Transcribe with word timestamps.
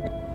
That's 0.00 0.27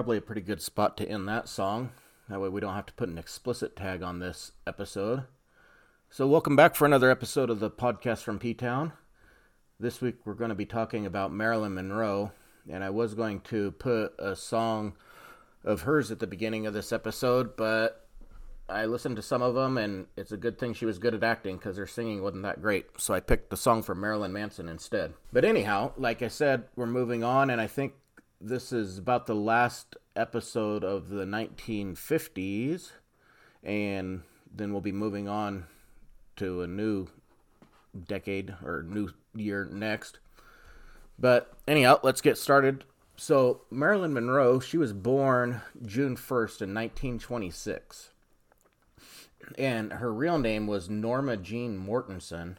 probably 0.00 0.16
a 0.16 0.22
pretty 0.22 0.40
good 0.40 0.62
spot 0.62 0.96
to 0.96 1.06
end 1.06 1.28
that 1.28 1.46
song. 1.46 1.90
That 2.30 2.40
way 2.40 2.48
we 2.48 2.62
don't 2.62 2.72
have 2.72 2.86
to 2.86 2.92
put 2.94 3.10
an 3.10 3.18
explicit 3.18 3.76
tag 3.76 4.02
on 4.02 4.18
this 4.18 4.52
episode. 4.66 5.24
So, 6.08 6.26
welcome 6.26 6.56
back 6.56 6.74
for 6.74 6.86
another 6.86 7.10
episode 7.10 7.50
of 7.50 7.60
the 7.60 7.70
podcast 7.70 8.22
from 8.22 8.38
P 8.38 8.54
Town. 8.54 8.94
This 9.78 10.00
week 10.00 10.14
we're 10.24 10.32
going 10.32 10.48
to 10.48 10.54
be 10.54 10.64
talking 10.64 11.04
about 11.04 11.34
Marilyn 11.34 11.74
Monroe, 11.74 12.32
and 12.66 12.82
I 12.82 12.88
was 12.88 13.12
going 13.12 13.42
to 13.42 13.72
put 13.72 14.14
a 14.18 14.34
song 14.34 14.94
of 15.64 15.82
hers 15.82 16.10
at 16.10 16.18
the 16.18 16.26
beginning 16.26 16.64
of 16.64 16.72
this 16.72 16.94
episode, 16.94 17.54
but 17.54 18.08
I 18.70 18.86
listened 18.86 19.16
to 19.16 19.22
some 19.22 19.42
of 19.42 19.54
them, 19.54 19.76
and 19.76 20.06
it's 20.16 20.32
a 20.32 20.38
good 20.38 20.58
thing 20.58 20.72
she 20.72 20.86
was 20.86 20.98
good 20.98 21.14
at 21.14 21.22
acting 21.22 21.58
because 21.58 21.76
her 21.76 21.86
singing 21.86 22.22
wasn't 22.22 22.44
that 22.44 22.62
great. 22.62 22.86
So 22.96 23.12
I 23.12 23.20
picked 23.20 23.50
the 23.50 23.56
song 23.58 23.82
from 23.82 24.00
Marilyn 24.00 24.32
Manson 24.32 24.66
instead. 24.66 25.12
But 25.30 25.44
anyhow, 25.44 25.92
like 25.98 26.22
I 26.22 26.28
said, 26.28 26.64
we're 26.74 26.86
moving 26.86 27.22
on, 27.22 27.50
and 27.50 27.60
I 27.60 27.66
think 27.66 27.92
this 28.40 28.72
is 28.72 28.96
about 28.98 29.26
the 29.26 29.34
last 29.34 29.96
episode 30.16 30.82
of 30.82 31.10
the 31.10 31.24
1950s, 31.24 32.92
and 33.62 34.22
then 34.52 34.72
we'll 34.72 34.80
be 34.80 34.92
moving 34.92 35.28
on 35.28 35.66
to 36.36 36.62
a 36.62 36.66
new 36.66 37.08
decade 38.08 38.54
or 38.64 38.82
new 38.82 39.10
year 39.34 39.68
next. 39.70 40.18
But 41.18 41.52
anyhow, 41.68 42.00
let's 42.02 42.22
get 42.22 42.38
started. 42.38 42.84
So, 43.16 43.62
Marilyn 43.70 44.14
Monroe, 44.14 44.60
she 44.60 44.78
was 44.78 44.94
born 44.94 45.60
June 45.84 46.16
1st 46.16 46.62
in 46.62 46.74
1926. 46.74 48.10
And 49.58 49.92
her 49.94 50.12
real 50.12 50.38
name 50.38 50.66
was 50.66 50.88
Norma 50.88 51.36
Jean 51.36 51.78
Mortensen 51.78 52.56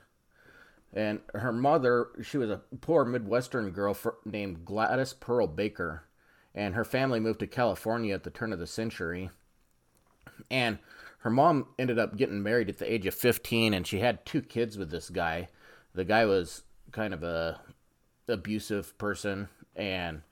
and 0.93 1.21
her 1.33 1.53
mother, 1.53 2.07
she 2.21 2.37
was 2.37 2.49
a 2.49 2.61
poor 2.81 3.05
Midwestern 3.05 3.71
girl 3.71 3.93
for, 3.93 4.17
named 4.25 4.65
Gladys 4.65 5.13
Pearl 5.13 5.47
Baker. 5.47 6.03
And 6.53 6.75
her 6.75 6.83
family 6.83 7.21
moved 7.21 7.39
to 7.39 7.47
California 7.47 8.13
at 8.13 8.23
the 8.23 8.29
turn 8.29 8.51
of 8.51 8.59
the 8.59 8.67
century. 8.67 9.29
And 10.49 10.79
her 11.19 11.29
mom 11.29 11.67
ended 11.79 11.97
up 11.97 12.17
getting 12.17 12.43
married 12.43 12.67
at 12.67 12.77
the 12.77 12.91
age 12.91 13.05
of 13.05 13.13
15, 13.13 13.73
and 13.73 13.87
she 13.87 13.99
had 13.99 14.25
two 14.25 14.41
kids 14.41 14.77
with 14.77 14.91
this 14.91 15.09
guy. 15.09 15.47
The 15.93 16.03
guy 16.03 16.25
was 16.25 16.63
kind 16.91 17.13
of 17.13 17.23
a 17.23 17.61
abusive 18.27 18.97
person, 18.97 19.47
and 19.75 20.23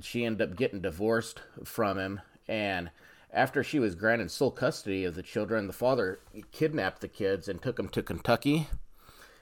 she 0.00 0.24
ended 0.24 0.50
up 0.50 0.56
getting 0.56 0.80
divorced 0.80 1.40
from 1.64 1.98
him. 1.98 2.20
And 2.46 2.90
after 3.32 3.64
she 3.64 3.80
was 3.80 3.96
granted 3.96 4.30
sole 4.30 4.52
custody 4.52 5.04
of 5.04 5.16
the 5.16 5.22
children, 5.22 5.66
the 5.66 5.72
father 5.72 6.20
kidnapped 6.52 7.00
the 7.00 7.08
kids 7.08 7.48
and 7.48 7.60
took 7.60 7.76
them 7.76 7.88
to 7.88 8.02
Kentucky 8.02 8.68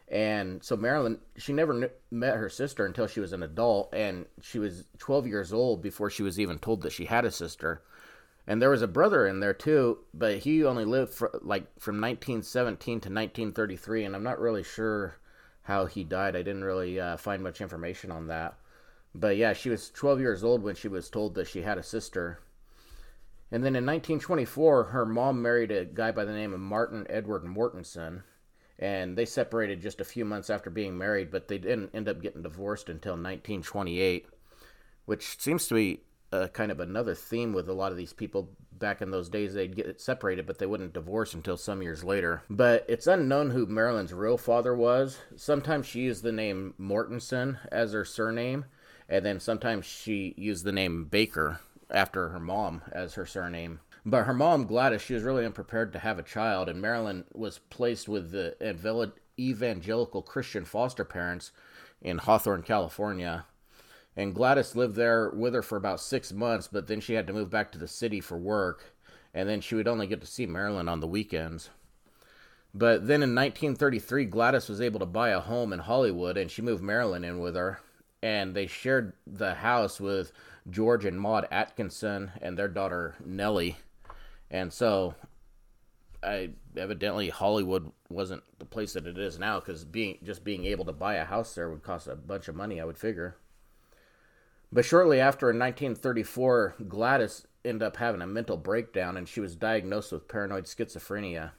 and 0.09 0.63
so 0.63 0.77
Marilyn, 0.77 1.19
she 1.37 1.53
never 1.53 1.79
kn- 1.79 1.91
met 2.11 2.37
her 2.37 2.49
sister 2.49 2.85
until 2.85 3.07
she 3.07 3.21
was 3.21 3.33
an 3.33 3.43
adult, 3.43 3.93
and 3.95 4.27
she 4.41 4.59
was 4.59 4.85
12 4.99 5.27
years 5.27 5.53
old 5.53 5.83
before 5.83 6.11
she 6.11 6.23
was 6.23 6.39
even 6.39 6.59
told 6.59 6.83
that 6.83 6.93
she 6.93 7.07
had 7.07 7.25
a 7.25 7.31
sister. 7.31 7.83
And 8.47 8.61
there 8.61 8.71
was 8.71 8.83
a 8.83 8.89
brother 8.89 9.27
in 9.27 9.41
there 9.41 9.55
too, 9.55 9.99
but 10.13 10.39
he 10.39 10.65
only 10.65 10.85
lived 10.85 11.15
for, 11.15 11.31
like 11.43 11.65
from 11.81 12.01
1917 12.01 12.95
to 13.01 13.09
1933, 13.09 14.05
and 14.05 14.17
I'm 14.17 14.25
not 14.25 14.41
really 14.41 14.65
sure 14.65 15.17
how 15.63 15.87
he 15.87 16.03
died. 16.03 16.35
I 16.35 16.43
didn't 16.43 16.65
really 16.65 16.99
uh, 16.99 17.17
find 17.17 17.43
much 17.43 17.61
information 17.61 18.11
on 18.11 18.27
that. 18.27 18.55
But 19.15 19.37
yeah, 19.37 19.53
she 19.53 19.71
was 19.71 19.91
12 19.91 20.21
years 20.21 20.43
old 20.43 20.63
when 20.63 20.75
she 20.75 20.89
was 20.89 21.09
told 21.09 21.35
that 21.35 21.47
she 21.47 21.63
had 21.63 21.79
a 21.79 21.83
sister. 21.83 22.41
And 23.53 23.63
then 23.63 23.77
in 23.77 23.87
1924, 23.87 24.85
her 24.85 25.07
mom 25.07 25.41
married 25.41 25.71
a 25.71 25.85
guy 25.85 26.11
by 26.11 26.25
the 26.25 26.33
name 26.33 26.53
of 26.53 26.61
Martin 26.61 27.07
Edward 27.09 27.45
Mortensen 27.45 28.23
and 28.83 29.17
they 29.17 29.25
separated 29.25 29.81
just 29.81 30.01
a 30.01 30.05
few 30.05 30.25
months 30.25 30.51
after 30.51 30.69
being 30.69 30.99
married, 30.99 31.31
but 31.31 31.47
they 31.47 31.57
didn't 31.57 31.95
end 31.95 32.09
up 32.09 32.21
getting 32.21 32.43
divorced 32.43 32.89
until 32.89 33.13
1928, 33.13 34.27
which 35.07 35.41
seems 35.41 35.69
to 35.69 35.75
be 35.75 36.01
a 36.33 36.49
kind 36.49 36.73
of 36.73 36.81
another 36.81 37.15
theme 37.15 37.53
with 37.53 37.69
a 37.69 37.73
lot 37.73 37.93
of 37.93 37.97
these 37.97 38.13
people 38.13 38.51
back 38.73 39.01
in 39.01 39.13
those 39.13 39.29
days. 39.29 39.55
They'd 39.55 39.77
get 39.77 40.01
separated, 40.01 40.47
but 40.47 40.59
they 40.59 40.67
wouldn't 40.67 40.95
divorce 40.95 41.33
until 41.33 41.57
some 41.57 41.81
years 41.81 42.03
later. 42.03 42.43
But 42.51 42.85
it's 42.89 43.07
unknown 43.07 43.51
who 43.51 43.67
Marilyn's 43.67 44.13
real 44.13 44.37
father 44.37 44.75
was. 44.75 45.17
Sometimes 45.37 45.87
she 45.87 46.01
used 46.01 46.25
the 46.25 46.33
name 46.33 46.75
Mortensen 46.77 47.59
as 47.71 47.93
her 47.93 48.05
surname, 48.05 48.65
and 49.09 49.25
then 49.25 49.39
sometimes 49.39 49.87
she 49.87 50.35
used 50.37 50.65
the 50.65 50.73
name 50.73 51.05
Baker 51.05 51.61
after 51.89 52.31
her 52.31 52.41
mom 52.41 52.83
as 52.91 53.15
her 53.15 53.27
surname. 53.27 53.79
But 54.05 54.25
her 54.25 54.35
mom, 54.35 54.67
Gladys, 54.67 55.03
she 55.03 55.15
was 55.15 55.23
really 55.23 55.45
unprepared 55.45 55.93
to 55.93 56.01
have 56.01 56.19
a 56.19 56.25
child, 56.25 56.69
and 56.69 56.83
Marilyn 56.83 57.25
was 57.33 57.61
placed 57.71 58.09
with 58.09 58.33
the 58.33 58.57
evangelical 59.39 60.23
Christian 60.23 60.65
foster 60.65 61.05
parents 61.05 61.53
in 62.01 62.19
Hawthorne, 62.19 62.63
California. 62.63 63.47
And 64.17 64.35
Gladys 64.35 64.75
lived 64.75 64.97
there 64.97 65.31
with 65.31 65.55
her 65.55 65.63
for 65.63 65.77
about 65.77 66.01
six 66.01 66.33
months, 66.33 66.69
but 66.71 66.89
then 66.89 67.01
she 67.01 67.15
had 67.15 67.29
to 67.29 67.33
move 67.33 67.49
back 67.49 67.71
to 67.73 67.79
the 67.79 67.87
city 67.87 68.21
for 68.21 68.37
work, 68.37 68.93
and 69.33 69.49
then 69.49 69.61
she 69.61 69.77
would 69.77 69.87
only 69.89 70.09
get 70.09 70.21
to 70.21 70.27
see 70.27 70.47
Marilyn 70.47 70.89
on 70.89 70.99
the 70.99 71.07
weekends. 71.07 71.71
But 72.75 73.07
then 73.07 73.23
in 73.23 73.35
1933, 73.35 74.25
Gladys 74.25 74.69
was 74.69 74.81
able 74.81 74.99
to 75.01 75.07
buy 75.07 75.29
a 75.29 75.41
home 75.41 75.73
in 75.73 75.79
Hollywood, 75.79 76.37
and 76.37 76.51
she 76.51 76.61
moved 76.61 76.83
Marilyn 76.83 77.23
in 77.23 77.39
with 77.39 77.55
her. 77.55 77.81
And 78.23 78.55
they 78.55 78.67
shared 78.67 79.13
the 79.27 79.55
house 79.55 80.01
with 80.01 80.33
George 80.69 81.05
and 81.05 81.21
Maud 81.21 81.47
Atkinson 81.51 82.33
and 82.41 82.57
their 82.57 82.69
daughter 82.69 83.15
Nellie. 83.25 83.77
And 84.53 84.73
so, 84.73 85.15
I 86.23 86.51
evidently 86.77 87.31
Hollywood 87.31 87.91
wasn't 88.09 88.45
the 88.59 88.65
place 88.65 88.93
that 88.93 89.07
it 89.07 89.19
is 89.19 89.39
now 89.39 89.59
because 89.59 89.85
being 89.85 90.19
just 90.23 90.45
being 90.45 90.67
able 90.67 90.85
to 90.85 90.93
buy 90.93 91.15
a 91.15 91.25
house 91.25 91.55
there 91.55 91.69
would 91.69 91.83
cost 91.83 92.07
a 92.07 92.15
bunch 92.15 92.47
of 92.47 92.55
money, 92.55 92.81
I 92.81 92.85
would 92.85 92.99
figure. 92.99 93.37
But 94.71 94.85
shortly 94.85 95.21
after, 95.21 95.51
in 95.51 95.59
1934, 95.59 96.77
Gladys 96.89 97.47
ended 97.65 97.83
up 97.83 97.97
having 97.97 98.23
a 98.23 98.27
mental 98.27 98.57
breakdown 98.57 99.17
and 99.17 99.29
she 99.29 99.41
was 99.41 99.57
diagnosed 99.57 100.13
with 100.13 100.29
paranoid 100.29 100.65
schizophrenia. 100.65 101.53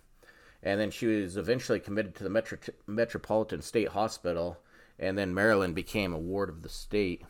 And 0.63 0.79
then 0.79 0.91
she 0.91 1.07
was 1.07 1.35
eventually 1.35 1.79
committed 1.79 2.15
to 2.15 2.23
the 2.23 2.29
Metro- 2.29 2.57
Metropolitan 2.87 3.61
State 3.61 3.89
Hospital, 3.89 4.57
and 4.97 5.17
then 5.17 5.33
Marilyn 5.33 5.73
became 5.73 6.13
a 6.13 6.17
ward 6.17 6.47
of 6.47 6.61
the 6.61 6.69
state. 6.69 7.23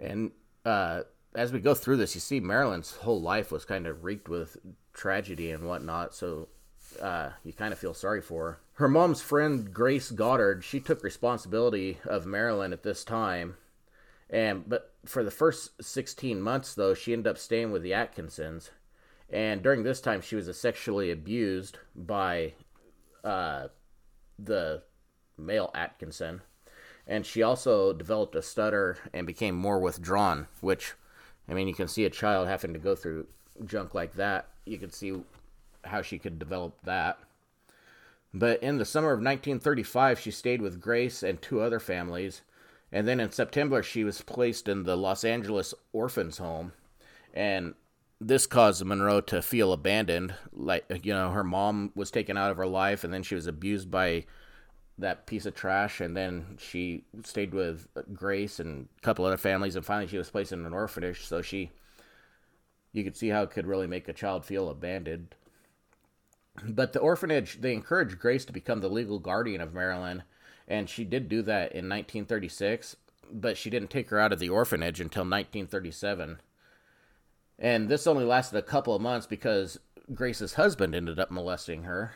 And 0.00 0.32
uh, 0.64 1.02
as 1.34 1.52
we 1.52 1.60
go 1.60 1.74
through 1.74 1.96
this, 1.96 2.14
you 2.14 2.20
see 2.20 2.40
Marilyn's 2.40 2.92
whole 2.96 3.20
life 3.20 3.50
was 3.50 3.64
kind 3.64 3.86
of 3.86 4.04
reeked 4.04 4.28
with 4.28 4.56
tragedy 4.92 5.50
and 5.50 5.64
whatnot. 5.64 6.14
So 6.14 6.48
uh, 7.00 7.30
you 7.44 7.52
kind 7.52 7.72
of 7.72 7.78
feel 7.78 7.94
sorry 7.94 8.20
for 8.20 8.44
her. 8.44 8.58
Her 8.74 8.88
mom's 8.88 9.20
friend 9.20 9.72
Grace 9.72 10.10
Goddard, 10.10 10.64
she 10.64 10.80
took 10.80 11.02
responsibility 11.02 11.98
of 12.04 12.26
Marilyn 12.26 12.72
at 12.72 12.82
this 12.82 13.04
time, 13.04 13.56
and 14.30 14.68
but 14.68 14.92
for 15.04 15.22
the 15.22 15.30
first 15.30 15.82
16 15.82 16.40
months 16.40 16.74
though, 16.74 16.94
she 16.94 17.12
ended 17.12 17.28
up 17.30 17.38
staying 17.38 17.70
with 17.70 17.82
the 17.82 17.94
Atkinsons, 17.94 18.70
and 19.30 19.62
during 19.62 19.82
this 19.82 20.00
time 20.00 20.20
she 20.20 20.34
was 20.34 20.54
sexually 20.58 21.10
abused 21.10 21.78
by 21.94 22.54
uh, 23.22 23.68
the 24.38 24.82
male 25.38 25.70
Atkinson, 25.72 26.42
and 27.06 27.24
she 27.24 27.42
also 27.42 27.92
developed 27.92 28.34
a 28.34 28.42
stutter 28.42 28.98
and 29.12 29.26
became 29.26 29.54
more 29.54 29.78
withdrawn, 29.78 30.48
which 30.60 30.94
I 31.48 31.54
mean, 31.54 31.68
you 31.68 31.74
can 31.74 31.88
see 31.88 32.04
a 32.04 32.10
child 32.10 32.48
having 32.48 32.72
to 32.72 32.78
go 32.78 32.94
through 32.94 33.26
junk 33.64 33.94
like 33.94 34.14
that. 34.14 34.48
You 34.64 34.78
can 34.78 34.90
see 34.90 35.14
how 35.84 36.02
she 36.02 36.18
could 36.18 36.38
develop 36.38 36.78
that. 36.84 37.18
But 38.32 38.62
in 38.62 38.78
the 38.78 38.84
summer 38.84 39.08
of 39.08 39.18
1935, 39.18 40.18
she 40.18 40.30
stayed 40.30 40.60
with 40.60 40.80
Grace 40.80 41.22
and 41.22 41.40
two 41.40 41.60
other 41.60 41.78
families. 41.78 42.42
And 42.90 43.06
then 43.06 43.20
in 43.20 43.30
September, 43.30 43.82
she 43.82 44.04
was 44.04 44.22
placed 44.22 44.68
in 44.68 44.84
the 44.84 44.96
Los 44.96 45.24
Angeles 45.24 45.74
Orphans 45.92 46.38
Home. 46.38 46.72
And 47.32 47.74
this 48.20 48.46
caused 48.46 48.84
Monroe 48.84 49.20
to 49.22 49.42
feel 49.42 49.72
abandoned. 49.72 50.34
Like, 50.52 50.84
you 51.04 51.12
know, 51.12 51.30
her 51.30 51.44
mom 51.44 51.92
was 51.94 52.10
taken 52.10 52.36
out 52.36 52.50
of 52.50 52.56
her 52.56 52.66
life, 52.66 53.04
and 53.04 53.12
then 53.12 53.22
she 53.22 53.34
was 53.34 53.46
abused 53.46 53.90
by 53.90 54.24
that 54.98 55.26
piece 55.26 55.46
of 55.46 55.54
trash. 55.54 56.00
And 56.00 56.16
then 56.16 56.56
she 56.58 57.04
stayed 57.24 57.54
with 57.54 57.88
Grace 58.12 58.60
and 58.60 58.88
a 58.98 59.00
couple 59.02 59.24
other 59.24 59.36
families. 59.36 59.76
And 59.76 59.84
finally, 59.84 60.06
she 60.06 60.18
was 60.18 60.30
placed 60.30 60.52
in 60.52 60.64
an 60.64 60.72
orphanage. 60.72 61.24
So 61.24 61.42
she, 61.42 61.70
you 62.92 63.04
could 63.04 63.16
see 63.16 63.28
how 63.28 63.42
it 63.42 63.50
could 63.50 63.66
really 63.66 63.86
make 63.86 64.08
a 64.08 64.12
child 64.12 64.44
feel 64.44 64.68
abandoned. 64.68 65.34
But 66.64 66.92
the 66.92 67.00
orphanage, 67.00 67.60
they 67.60 67.72
encouraged 67.72 68.18
Grace 68.18 68.44
to 68.44 68.52
become 68.52 68.80
the 68.80 68.88
legal 68.88 69.18
guardian 69.18 69.60
of 69.60 69.74
Marilyn. 69.74 70.22
And 70.68 70.88
she 70.88 71.04
did 71.04 71.28
do 71.28 71.42
that 71.42 71.72
in 71.72 71.88
1936, 71.88 72.96
but 73.30 73.56
she 73.56 73.70
didn't 73.70 73.90
take 73.90 74.10
her 74.10 74.20
out 74.20 74.32
of 74.32 74.38
the 74.38 74.48
orphanage 74.48 75.00
until 75.00 75.22
1937 75.22 76.38
and 77.58 77.88
this 77.88 78.06
only 78.06 78.24
lasted 78.24 78.58
a 78.58 78.62
couple 78.62 78.94
of 78.94 79.02
months 79.02 79.26
because 79.26 79.78
Grace's 80.12 80.54
husband 80.54 80.94
ended 80.94 81.18
up 81.18 81.30
molesting 81.30 81.84
her. 81.84 82.12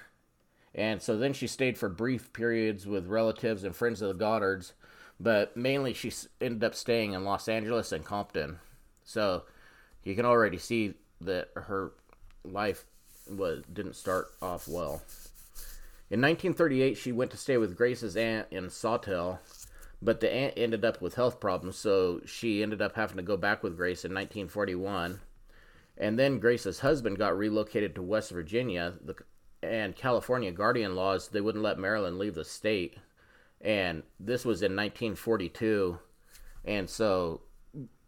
And 0.74 1.00
so 1.02 1.16
then 1.16 1.32
she 1.32 1.46
stayed 1.46 1.78
for 1.78 1.88
brief 1.88 2.32
periods 2.32 2.86
with 2.86 3.06
relatives 3.06 3.64
and 3.64 3.74
friends 3.74 4.02
of 4.02 4.16
the 4.16 4.24
Goddards, 4.24 4.72
but 5.18 5.56
mainly 5.56 5.94
she 5.94 6.12
ended 6.40 6.64
up 6.64 6.74
staying 6.74 7.12
in 7.12 7.24
Los 7.24 7.48
Angeles 7.48 7.92
and 7.92 8.04
Compton. 8.04 8.58
So 9.04 9.44
you 10.04 10.14
can 10.14 10.26
already 10.26 10.58
see 10.58 10.94
that 11.20 11.50
her 11.54 11.92
life 12.44 12.84
was 13.28 13.62
didn't 13.72 13.96
start 13.96 14.28
off 14.40 14.68
well. 14.68 15.02
In 16.10 16.22
1938, 16.22 16.96
she 16.96 17.12
went 17.12 17.30
to 17.32 17.36
stay 17.36 17.58
with 17.58 17.76
Grace's 17.76 18.16
aunt 18.16 18.46
in 18.50 18.70
Sawtell, 18.70 19.40
but 20.00 20.20
the 20.20 20.32
aunt 20.32 20.54
ended 20.56 20.84
up 20.84 21.02
with 21.02 21.16
health 21.16 21.38
problems, 21.38 21.76
so 21.76 22.22
she 22.24 22.62
ended 22.62 22.80
up 22.80 22.94
having 22.96 23.18
to 23.18 23.22
go 23.22 23.36
back 23.36 23.62
with 23.62 23.76
Grace 23.76 24.04
in 24.04 24.12
1941. 24.12 25.20
And 25.98 26.18
then 26.18 26.38
Grace's 26.38 26.80
husband 26.80 27.18
got 27.18 27.36
relocated 27.36 27.94
to 27.96 28.02
West 28.02 28.30
Virginia, 28.30 28.94
the, 29.04 29.16
and 29.62 29.96
California 29.96 30.52
guardian 30.52 30.94
laws, 30.94 31.28
they 31.28 31.40
wouldn't 31.40 31.64
let 31.64 31.78
Marilyn 31.78 32.18
leave 32.18 32.34
the 32.34 32.44
state. 32.44 32.98
And 33.60 34.02
this 34.20 34.44
was 34.44 34.62
in 34.62 34.76
1942. 34.76 35.98
And 36.64 36.88
so, 36.88 37.42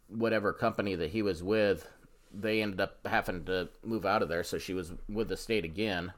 whatever 0.09 0.53
company 0.53 0.95
that 0.95 1.11
he 1.11 1.23
was 1.23 1.43
with, 1.43 1.89
they 2.33 2.63
ended 2.63 2.81
up 2.81 3.07
having 3.07 3.45
to 3.45 3.69
move 3.85 4.07
out 4.07 4.23
of 4.23 4.29
there. 4.29 4.45
So 4.45 4.59
she 4.59 4.75
was 4.75 4.93
with 5.09 5.29
the 5.29 5.37
state 5.37 5.65
again. 5.65 6.13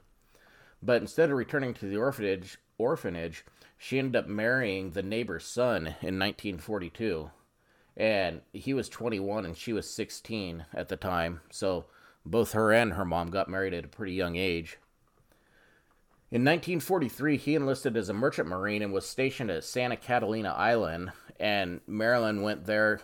But 0.81 1.01
instead 1.01 1.29
of 1.29 1.37
returning 1.37 1.73
to 1.75 1.85
the 1.85 1.97
orphanage, 1.97 2.57
orphanage, 2.77 3.45
she 3.77 3.97
ended 3.97 4.15
up 4.15 4.27
marrying 4.27 4.91
the 4.91 5.03
neighbor's 5.03 5.45
son 5.45 5.87
in 6.01 6.19
1942 6.19 7.31
and 7.95 8.41
he 8.53 8.73
was 8.73 8.89
21 8.89 9.45
and 9.45 9.57
she 9.57 9.73
was 9.73 9.89
16 9.89 10.65
at 10.73 10.89
the 10.89 10.97
time. 10.97 11.41
So 11.51 11.85
both 12.25 12.53
her 12.53 12.71
and 12.71 12.93
her 12.93 13.05
mom 13.05 13.29
got 13.29 13.49
married 13.49 13.73
at 13.73 13.85
a 13.85 13.89
pretty 13.89 14.13
young 14.13 14.35
age. 14.35 14.77
In 16.33 16.41
1943, 16.41 17.37
he 17.37 17.53
enlisted 17.53 17.95
as 17.95 18.09
a 18.09 18.13
merchant 18.13 18.49
marine 18.49 18.81
and 18.81 18.91
was 18.91 19.07
stationed 19.07 19.51
at 19.51 19.63
Santa 19.63 19.95
Catalina 19.95 20.49
Island, 20.49 21.11
and 21.39 21.79
Marilyn 21.85 22.41
went 22.41 22.65
there 22.65 23.01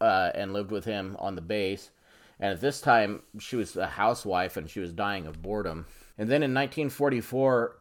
uh, 0.00 0.32
and 0.34 0.52
lived 0.52 0.72
with 0.72 0.84
him 0.84 1.16
on 1.20 1.36
the 1.36 1.40
base. 1.40 1.92
And 2.40 2.52
at 2.52 2.60
this 2.60 2.80
time, 2.80 3.22
she 3.38 3.54
was 3.54 3.76
a 3.76 3.86
housewife 3.86 4.56
and 4.56 4.68
she 4.68 4.80
was 4.80 4.92
dying 4.92 5.28
of 5.28 5.40
boredom. 5.40 5.86
And 6.18 6.28
then 6.28 6.42
in 6.42 6.52
1944, 6.52 7.76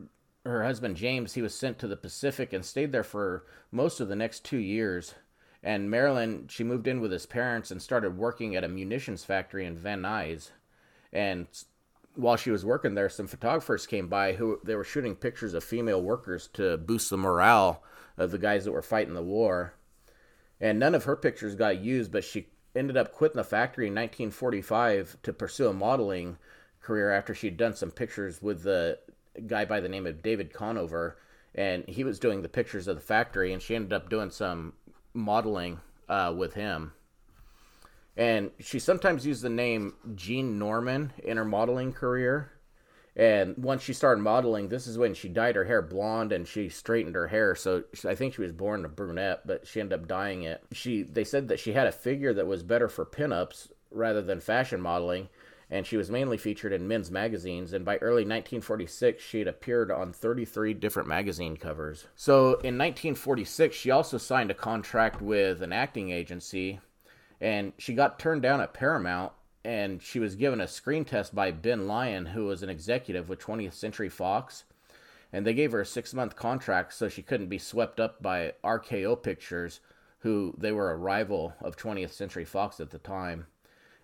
her 0.46 0.64
husband 0.64 0.96
James, 0.96 1.34
he 1.34 1.42
was 1.42 1.56
sent 1.56 1.80
to 1.80 1.88
the 1.88 1.98
Pacific 1.98 2.54
and 2.54 2.64
stayed 2.64 2.92
there 2.92 3.04
for 3.04 3.46
most 3.72 4.00
of 4.00 4.10
the 4.10 4.16
next 4.16 4.46
two 4.46 4.60
years. 4.60 5.16
And 5.64 5.90
Marilyn, 5.90 6.50
she 6.50 6.64
moved 6.64 6.86
in 6.86 7.02
with 7.02 7.12
his 7.12 7.26
parents 7.26 7.72
and 7.72 7.82
started 7.82 8.16
working 8.16 8.56
at 8.56 8.64
a 8.64 8.68
munitions 8.68 9.26
factory 9.26 9.66
in 9.66 9.76
Van 9.76 10.04
Nuys. 10.04 10.52
And 11.12 11.48
while 12.16 12.36
she 12.36 12.52
was 12.52 12.66
working 12.66 12.94
there, 12.94 13.10
some 13.10 13.28
photographers 13.28 13.88
came 13.88 14.08
by 14.08 14.34
who 14.34 14.60
they 14.64 14.76
were 14.76 14.84
shooting 14.84 15.16
pictures 15.16 15.54
of 15.54 15.64
female 15.64 16.02
workers 16.02 16.48
to 16.54 16.78
boost 16.78 17.10
the 17.10 17.18
morale 17.18 17.84
of 18.18 18.32
the 18.32 18.38
guys 18.38 18.66
that 18.66 18.72
were 18.72 18.82
fighting 18.82 19.14
the 19.14 19.24
war. 19.24 19.74
And 20.62 20.80
none 20.80 20.96
of 20.96 21.06
her 21.06 21.16
pictures 21.16 21.56
got 21.56 21.80
used, 21.80 22.12
but 22.12 22.24
she 22.24 22.48
ended 22.76 22.98
up 22.98 23.12
quitting 23.12 23.38
the 23.38 23.44
factory 23.44 23.88
in 23.88 23.94
1945 23.94 25.18
to 25.24 25.34
pursue 25.34 25.68
a 25.68 25.74
modeling 25.74 26.38
career 26.82 27.12
after 27.12 27.34
she'd 27.34 27.58
done 27.58 27.74
some 27.74 27.92
pictures 27.92 28.42
with 28.42 28.64
the 28.64 29.00
guy 29.48 29.66
by 29.66 29.80
the 29.80 29.90
name 29.90 30.06
of 30.06 30.22
David 30.22 30.54
Conover. 30.54 31.18
And 31.56 31.84
he 31.88 32.04
was 32.04 32.20
doing 32.20 32.42
the 32.42 32.50
pictures 32.50 32.88
of 32.88 32.96
the 32.96 33.02
factory, 33.02 33.54
and 33.54 33.62
she 33.62 33.76
ended 33.76 33.94
up 33.94 34.10
doing 34.10 34.30
some 34.30 34.74
modeling 35.14 35.80
uh, 36.10 36.34
with 36.36 36.54
him. 36.54 36.94
And 38.16 38.52
she 38.60 38.80
sometimes 38.80 39.26
used 39.26 39.42
the 39.42 39.50
name 39.50 39.96
Jean 40.16 40.60
Norman 40.60 41.14
in 41.24 41.38
her 41.38 41.46
modeling 41.46 41.94
career. 41.94 42.52
And 43.16 43.56
once 43.58 43.84
she 43.84 43.94
started 43.94 44.22
modeling, 44.22 44.70
this 44.70 44.88
is 44.88 44.98
when 44.98 45.14
she 45.14 45.30
dyed 45.30 45.56
her 45.56 45.66
hair 45.66 45.82
blonde 45.82 46.32
and 46.32 46.48
she 46.48 46.70
straightened 46.70 47.16
her 47.16 47.28
hair. 47.28 47.54
So 47.56 47.84
I 48.08 48.16
think 48.16 48.34
she 48.34 48.42
was 48.42 48.52
born 48.52 48.86
a 48.86 48.90
brunette, 48.90 49.46
but 49.46 49.68
she 49.68 49.80
ended 49.80 50.00
up 50.00 50.08
dyeing 50.08 50.44
it. 50.44 50.64
She 50.72 51.04
they 51.04 51.24
said 51.24 51.48
that 51.48 51.60
she 51.60 51.74
had 51.74 51.88
a 51.88 51.92
figure 51.92 52.34
that 52.34 52.48
was 52.48 52.64
better 52.64 52.88
for 52.88 53.06
pinups 53.06 53.70
rather 53.92 54.24
than 54.24 54.40
fashion 54.40 54.82
modeling, 54.82 55.30
and 55.70 55.86
she 55.86 55.98
was 55.98 56.10
mainly 56.10 56.38
featured 56.38 56.74
in 56.74 56.88
men's 56.88 57.12
magazines. 57.12 57.74
And 57.74 57.86
by 57.86 57.98
early 57.98 58.24
1946, 58.24 59.24
she 59.24 59.38
had 59.40 59.48
appeared 59.48 59.92
on 59.92 60.12
33 60.12 60.74
different 60.74 61.08
magazine 61.08 61.56
covers. 61.56 62.08
So 62.16 62.46
in 62.46 62.80
1946, 62.80 63.76
she 63.76 63.92
also 63.92 64.18
signed 64.18 64.50
a 64.50 64.56
contract 64.56 65.22
with 65.22 65.62
an 65.62 65.72
acting 65.72 66.10
agency, 66.10 66.80
and 67.44 67.74
she 67.78 67.94
got 67.94 68.18
turned 68.18 68.42
down 68.42 68.62
at 68.62 68.74
Paramount. 68.74 69.34
And 69.66 70.02
she 70.02 70.20
was 70.20 70.36
given 70.36 70.60
a 70.60 70.68
screen 70.68 71.06
test 71.06 71.34
by 71.34 71.52
Ben 71.52 71.88
Lyon, 71.88 72.28
who 72.28 72.46
was 72.46 72.64
an 72.64 72.70
executive 72.70 73.30
with 73.30 73.40
20th 73.40 73.74
Century 73.74 74.10
Fox. 74.10 74.66
And 75.32 75.46
they 75.46 75.54
gave 75.54 75.72
her 75.72 75.82
a 75.82 75.86
six 75.86 76.14
month 76.14 76.36
contract 76.36 76.94
so 76.94 77.08
she 77.08 77.22
couldn't 77.22 77.48
be 77.48 77.58
swept 77.58 78.00
up 78.00 78.22
by 78.22 78.54
RKO 78.64 79.22
Pictures, 79.22 79.80
who 80.20 80.54
they 80.58 80.72
were 80.72 80.92
a 80.92 80.98
rival 80.98 81.54
of 81.62 81.78
20th 81.78 82.12
Century 82.12 82.44
Fox 82.44 82.80
at 82.80 82.92
the 82.92 82.98
time. 83.00 83.48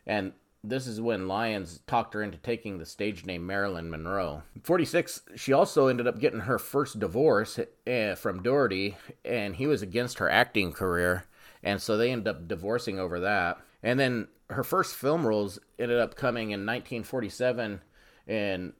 And 0.07 0.33
this 0.63 0.87
is 0.87 0.99
when 0.99 1.27
Lyons 1.27 1.81
talked 1.87 2.13
her 2.13 2.23
into 2.23 2.37
taking 2.37 2.77
the 2.77 2.85
stage 2.85 3.25
name 3.25 3.45
Marilyn 3.45 3.89
Monroe. 3.89 4.43
46, 4.63 5.21
she 5.35 5.53
also 5.53 5.87
ended 5.87 6.07
up 6.07 6.19
getting 6.19 6.41
her 6.41 6.59
first 6.59 6.99
divorce 6.99 7.59
uh, 7.59 8.15
from 8.15 8.43
Dougherty, 8.43 8.97
and 9.23 9.55
he 9.55 9.67
was 9.67 9.81
against 9.81 10.19
her 10.19 10.29
acting 10.29 10.73
career, 10.73 11.25
and 11.63 11.81
so 11.81 11.97
they 11.97 12.11
ended 12.11 12.27
up 12.27 12.47
divorcing 12.47 12.99
over 12.99 13.19
that. 13.21 13.59
And 13.83 13.99
then 13.99 14.27
her 14.49 14.63
first 14.63 14.95
film 14.95 15.25
roles 15.25 15.59
ended 15.77 15.99
up 15.99 16.15
coming 16.15 16.51
in 16.51 16.65
1947 16.65 17.81
in 18.27 18.73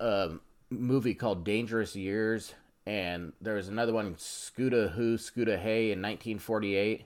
a 0.00 0.30
movie 0.70 1.14
called 1.14 1.44
Dangerous 1.44 1.94
Years, 1.96 2.54
and 2.86 3.32
there 3.40 3.54
was 3.54 3.68
another 3.68 3.92
one, 3.92 4.14
Scudda 4.16 4.92
Hoo, 4.92 5.16
Scudda 5.16 5.58
Hay, 5.58 5.84
in 5.92 6.02
1948. 6.02 7.04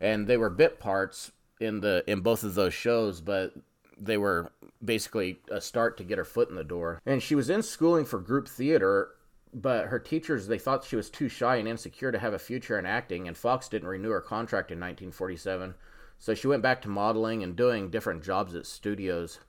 And 0.00 0.26
they 0.26 0.36
were 0.36 0.50
bit 0.50 0.78
parts 0.78 1.32
in 1.58 1.80
the 1.80 2.04
in 2.06 2.20
both 2.20 2.44
of 2.44 2.54
those 2.54 2.74
shows, 2.74 3.20
but 3.20 3.54
they 3.98 4.18
were 4.18 4.52
basically 4.84 5.40
a 5.50 5.60
start 5.60 5.96
to 5.96 6.04
get 6.04 6.18
her 6.18 6.24
foot 6.24 6.50
in 6.50 6.54
the 6.54 6.64
door. 6.64 7.00
And 7.06 7.22
she 7.22 7.34
was 7.34 7.48
in 7.48 7.62
schooling 7.62 8.04
for 8.04 8.18
group 8.18 8.46
theater, 8.46 9.08
but 9.56 9.86
her 9.86 9.98
teachers 9.98 10.46
they 10.46 10.58
thought 10.58 10.84
she 10.84 10.96
was 10.96 11.08
too 11.08 11.28
shy 11.28 11.56
and 11.56 11.66
insecure 11.66 12.12
to 12.12 12.18
have 12.18 12.34
a 12.34 12.38
future 12.38 12.78
in 12.78 12.84
acting, 12.84 13.26
and 13.26 13.36
Fox 13.36 13.68
didn't 13.68 13.88
renew 13.88 14.10
her 14.10 14.20
contract 14.20 14.70
in 14.70 14.78
1947. 14.78 15.74
So 16.18 16.34
she 16.34 16.46
went 16.46 16.62
back 16.62 16.82
to 16.82 16.88
modeling 16.88 17.42
and 17.42 17.56
doing 17.56 17.90
different 17.90 18.22
jobs 18.22 18.54
at 18.54 18.66
studios. 18.66 19.40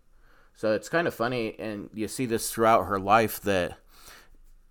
So 0.56 0.74
it's 0.74 0.90
kind 0.90 1.08
of 1.08 1.14
funny, 1.14 1.56
and 1.60 1.90
you 1.94 2.08
see 2.08 2.26
this 2.26 2.50
throughout 2.50 2.86
her 2.86 3.00
life 3.00 3.42
that 3.42 3.78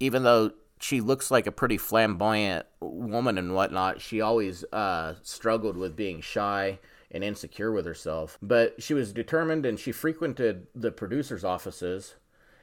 even 0.00 0.23
though 0.25 0.52
she 0.81 1.00
looks 1.00 1.31
like 1.31 1.47
a 1.47 1.52
pretty 1.52 1.76
flamboyant 1.76 2.66
woman 2.81 3.38
and 3.38 3.55
whatnot, 3.55 4.00
she 4.00 4.21
always 4.21 4.64
uh, 4.73 5.14
struggled 5.23 5.76
with 5.76 5.97
being 5.97 6.21
shy 6.21 6.78
and 7.11 7.23
insecure 7.23 7.73
with 7.73 7.87
herself. 7.87 8.38
But 8.43 8.83
she 8.83 8.95
was 8.95 9.12
determined 9.12 9.64
and 9.64 9.78
she 9.78 9.93
frequented 9.93 10.66
the 10.75 10.90
producer's 10.90 11.45
offices 11.45 12.16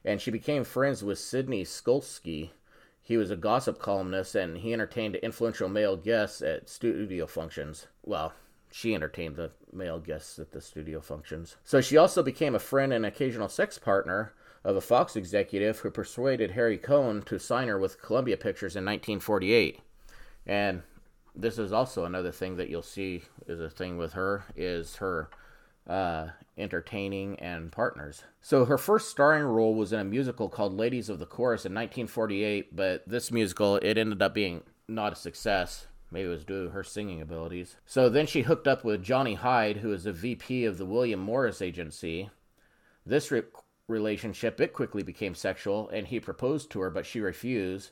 and 0.06 0.22
she 0.22 0.32
became 0.32 0.64
friends 0.64 1.04
with 1.04 1.18
Sidney 1.18 1.64
Skolsky. 1.64 2.52
He 3.06 3.18
was 3.18 3.30
a 3.30 3.36
gossip 3.36 3.80
columnist 3.80 4.34
and 4.34 4.58
he 4.58 4.72
entertained 4.72 5.18
influential 5.18 5.68
male 5.68 5.98
guests 5.98 6.42
at 6.42 6.70
studio 6.70 7.28
functions. 7.28 7.88
Well, 8.02 8.34
she 8.72 8.96
entertained 8.96 9.36
the 9.36 9.52
male 9.72 10.00
guests 10.00 10.40
at 10.40 10.52
the 10.52 10.62
studio 10.62 11.02
functions. 11.02 11.58
So 11.66 11.82
she 11.82 11.98
also 11.98 12.24
became 12.24 12.56
a 12.56 12.60
friend 12.60 12.94
and 12.94 13.06
occasional 13.06 13.50
sex 13.50 13.78
partner 13.78 14.34
of 14.64 14.78
a 14.78 14.82
Fox 14.82 15.18
executive 15.18 15.80
who 15.80 15.92
persuaded 15.92 16.52
Harry 16.52 16.78
Cohn 16.78 17.22
to 17.24 17.38
sign 17.38 17.68
her 17.68 17.78
with 17.78 18.02
Columbia 18.02 18.38
Pictures 18.38 18.76
in 18.76 18.86
1948. 18.86 19.82
And 20.48 20.84
this 21.36 21.60
is 21.60 21.74
also 21.74 22.06
another 22.06 22.32
thing 22.32 22.56
that 22.56 22.70
you'll 22.70 22.82
see 22.82 23.24
is 23.48 23.60
a 23.60 23.70
thing 23.70 23.98
with 23.98 24.14
her 24.14 24.46
is 24.56 24.96
her 24.98 25.30
uh, 25.88 26.28
entertaining 26.58 27.40
and 27.40 27.72
partners. 27.72 28.24
So 28.42 28.66
her 28.66 28.78
first 28.78 29.10
starring 29.10 29.44
role 29.44 29.76
was 29.76 29.94
in 29.94 30.00
a 30.00 30.06
musical 30.06 30.50
called 30.50 30.78
Ladies 30.78 31.10
of 31.10 31.20
the 31.20 31.26
Chorus 31.26 31.66
in 31.66 31.74
1948, 31.74 32.76
but 32.76 33.08
this 33.08 33.32
musical 33.32 33.78
it 33.78 33.98
ended 33.98 34.22
up 34.22 34.34
being 34.34 34.64
not 34.88 35.14
a 35.14 35.16
success. 35.16 35.88
Maybe 36.12 36.28
it 36.28 36.30
was 36.30 36.46
due 36.46 36.66
to 36.66 36.70
her 36.72 36.84
singing 36.84 37.22
abilities. 37.22 37.76
So 37.86 38.08
then 38.08 38.28
she 38.28 38.44
hooked 38.44 38.68
up 38.68 38.84
with 38.84 39.04
Johnny 39.04 39.34
Hyde, 39.34 39.78
who 39.78 39.92
is 39.92 40.06
a 40.06 40.14
VP 40.14 40.66
of 40.66 40.78
the 40.78 40.86
William 40.86 41.20
Morris 41.20 41.62
Agency. 41.62 42.30
This 43.04 43.32
re- 43.32 43.44
relationship 43.88 44.62
it 44.62 44.74
quickly 44.74 45.02
became 45.02 45.34
sexual, 45.34 45.90
and 45.90 46.08
he 46.08 46.20
proposed 46.20 46.70
to 46.72 46.82
her, 46.82 46.92
but 46.92 47.08
she 47.08 47.20
refused. 47.20 47.92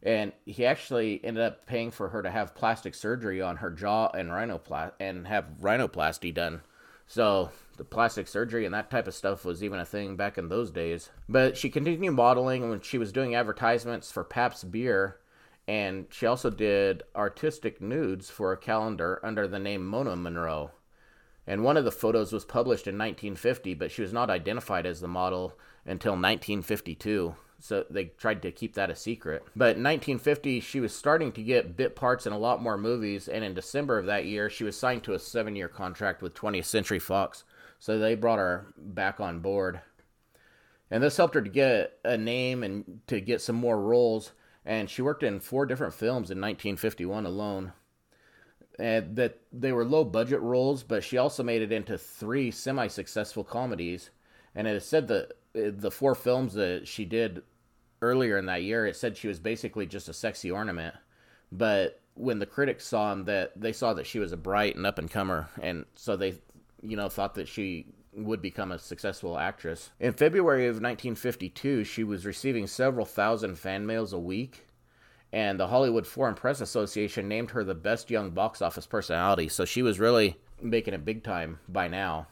And 0.00 0.32
he 0.46 0.64
actually 0.64 1.20
ended 1.24 1.42
up 1.42 1.66
paying 1.66 1.90
for 1.90 2.10
her 2.10 2.22
to 2.22 2.30
have 2.30 2.54
plastic 2.54 2.94
surgery 2.94 3.42
on 3.42 3.56
her 3.56 3.70
jaw 3.70 4.10
and 4.14 4.28
rhinoplasty 4.30 4.92
and 5.00 5.26
have 5.26 5.46
rhinoplasty 5.60 6.32
done. 6.32 6.60
So 7.08 7.50
the 7.78 7.84
plastic 7.84 8.28
surgery 8.28 8.66
and 8.66 8.74
that 8.74 8.90
type 8.90 9.08
of 9.08 9.14
stuff 9.14 9.44
was 9.44 9.64
even 9.64 9.80
a 9.80 9.84
thing 9.84 10.14
back 10.14 10.36
in 10.36 10.48
those 10.48 10.70
days. 10.70 11.08
But 11.28 11.56
she 11.56 11.70
continued 11.70 12.12
modeling 12.12 12.68
when 12.68 12.80
she 12.82 12.98
was 12.98 13.12
doing 13.12 13.34
advertisements 13.34 14.12
for 14.12 14.22
Pabst 14.22 14.70
beer, 14.70 15.16
and 15.66 16.06
she 16.10 16.26
also 16.26 16.50
did 16.50 17.02
artistic 17.16 17.80
nudes 17.80 18.28
for 18.28 18.52
a 18.52 18.58
calendar 18.58 19.20
under 19.22 19.48
the 19.48 19.58
name 19.58 19.86
Mona 19.86 20.16
Monroe. 20.16 20.70
And 21.48 21.64
one 21.64 21.76
of 21.76 21.84
the 21.84 21.90
photos 21.90 22.32
was 22.32 22.44
published 22.44 22.86
in 22.86 22.96
1950, 22.96 23.74
but 23.74 23.90
she 23.90 24.02
was 24.02 24.12
not 24.12 24.30
identified 24.30 24.86
as 24.86 25.00
the 25.00 25.08
model 25.08 25.58
until 25.84 26.12
1952 26.12 27.34
so 27.60 27.84
they 27.90 28.06
tried 28.06 28.42
to 28.42 28.52
keep 28.52 28.74
that 28.74 28.90
a 28.90 28.94
secret. 28.94 29.42
But 29.56 29.76
in 29.76 29.82
1950, 29.82 30.60
she 30.60 30.80
was 30.80 30.94
starting 30.94 31.32
to 31.32 31.42
get 31.42 31.76
bit 31.76 31.96
parts 31.96 32.26
in 32.26 32.32
a 32.32 32.38
lot 32.38 32.62
more 32.62 32.78
movies, 32.78 33.28
and 33.28 33.44
in 33.44 33.54
December 33.54 33.98
of 33.98 34.06
that 34.06 34.26
year, 34.26 34.48
she 34.48 34.64
was 34.64 34.78
signed 34.78 35.02
to 35.04 35.14
a 35.14 35.18
seven 35.18 35.56
year 35.56 35.68
contract 35.68 36.22
with 36.22 36.34
20th 36.34 36.66
Century 36.66 36.98
Fox. 36.98 37.44
So 37.80 37.98
they 37.98 38.14
brought 38.14 38.38
her 38.38 38.66
back 38.76 39.20
on 39.20 39.40
board. 39.40 39.80
And 40.90 41.02
this 41.02 41.16
helped 41.16 41.34
her 41.34 41.42
to 41.42 41.50
get 41.50 41.98
a 42.04 42.16
name 42.16 42.62
and 42.62 43.00
to 43.08 43.20
get 43.20 43.40
some 43.40 43.56
more 43.56 43.80
roles. 43.80 44.32
And 44.64 44.88
she 44.88 45.02
worked 45.02 45.22
in 45.22 45.40
four 45.40 45.66
different 45.66 45.94
films 45.94 46.30
in 46.30 46.40
1951 46.40 47.26
alone. 47.26 47.72
And 48.78 49.16
that 49.16 49.40
they 49.52 49.72
were 49.72 49.84
low 49.84 50.04
budget 50.04 50.40
roles, 50.40 50.84
but 50.84 51.02
she 51.02 51.18
also 51.18 51.42
made 51.42 51.62
it 51.62 51.72
into 51.72 51.98
three 51.98 52.50
semi 52.50 52.86
successful 52.86 53.42
comedies. 53.42 54.10
And 54.54 54.68
it 54.68 54.76
is 54.76 54.86
said 54.86 55.08
that 55.08 55.32
the 55.52 55.90
four 55.90 56.14
films 56.14 56.54
that 56.54 56.86
she 56.86 57.04
did 57.04 57.42
earlier 58.00 58.38
in 58.38 58.46
that 58.46 58.62
year, 58.62 58.86
it 58.86 58.96
said 58.96 59.16
she 59.16 59.28
was 59.28 59.40
basically 59.40 59.86
just 59.86 60.08
a 60.08 60.12
sexy 60.12 60.50
ornament. 60.50 60.94
But 61.50 62.00
when 62.14 62.38
the 62.38 62.46
critics 62.46 62.86
saw 62.86 63.12
him, 63.12 63.24
that 63.24 63.58
they 63.60 63.72
saw 63.72 63.94
that 63.94 64.06
she 64.06 64.18
was 64.18 64.32
a 64.32 64.36
bright 64.36 64.76
and 64.76 64.86
up 64.86 64.98
and 64.98 65.10
comer, 65.10 65.48
and 65.60 65.84
so 65.94 66.16
they, 66.16 66.34
you 66.82 66.96
know, 66.96 67.08
thought 67.08 67.34
that 67.34 67.48
she 67.48 67.86
would 68.12 68.42
become 68.42 68.72
a 68.72 68.78
successful 68.78 69.38
actress. 69.38 69.90
In 70.00 70.12
February 70.12 70.66
of 70.66 70.76
1952, 70.76 71.84
she 71.84 72.04
was 72.04 72.26
receiving 72.26 72.66
several 72.66 73.06
thousand 73.06 73.58
fan 73.58 73.86
mails 73.86 74.12
a 74.12 74.18
week, 74.18 74.66
and 75.32 75.58
the 75.58 75.68
Hollywood 75.68 76.06
Foreign 76.06 76.34
Press 76.34 76.60
Association 76.60 77.28
named 77.28 77.50
her 77.50 77.64
the 77.64 77.74
best 77.74 78.10
young 78.10 78.30
box 78.30 78.62
office 78.62 78.86
personality. 78.86 79.48
So 79.48 79.64
she 79.64 79.82
was 79.82 80.00
really 80.00 80.36
making 80.60 80.94
it 80.94 81.04
big 81.04 81.22
time 81.22 81.60
by 81.68 81.88
now. 81.88 82.28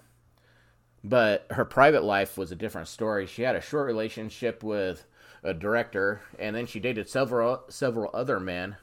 But 1.05 1.47
her 1.51 1.65
private 1.65 2.03
life 2.03 2.37
was 2.37 2.51
a 2.51 2.57
different 2.57 2.89
story. 2.89 3.27
She 3.27 3.43
had 3.43 3.55
a 3.55 3.61
short 3.61 3.87
relationship 3.87 4.63
with 4.63 5.07
a 5.43 5.55
director, 5.55 6.23
and 6.39 6.57
then 6.57 6.67
she 6.67 6.81
dated 6.81 7.09
several 7.09 7.65
several 7.69 8.11
other 8.13 8.41
men, 8.41 8.77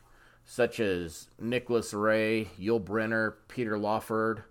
such 0.45 0.79
as 0.79 1.27
Nicholas 1.39 1.93
Ray, 1.93 2.49
Yul 2.57 2.81
Brynner, 2.81 3.33
Peter 3.49 3.77
Lawford, 3.77 4.43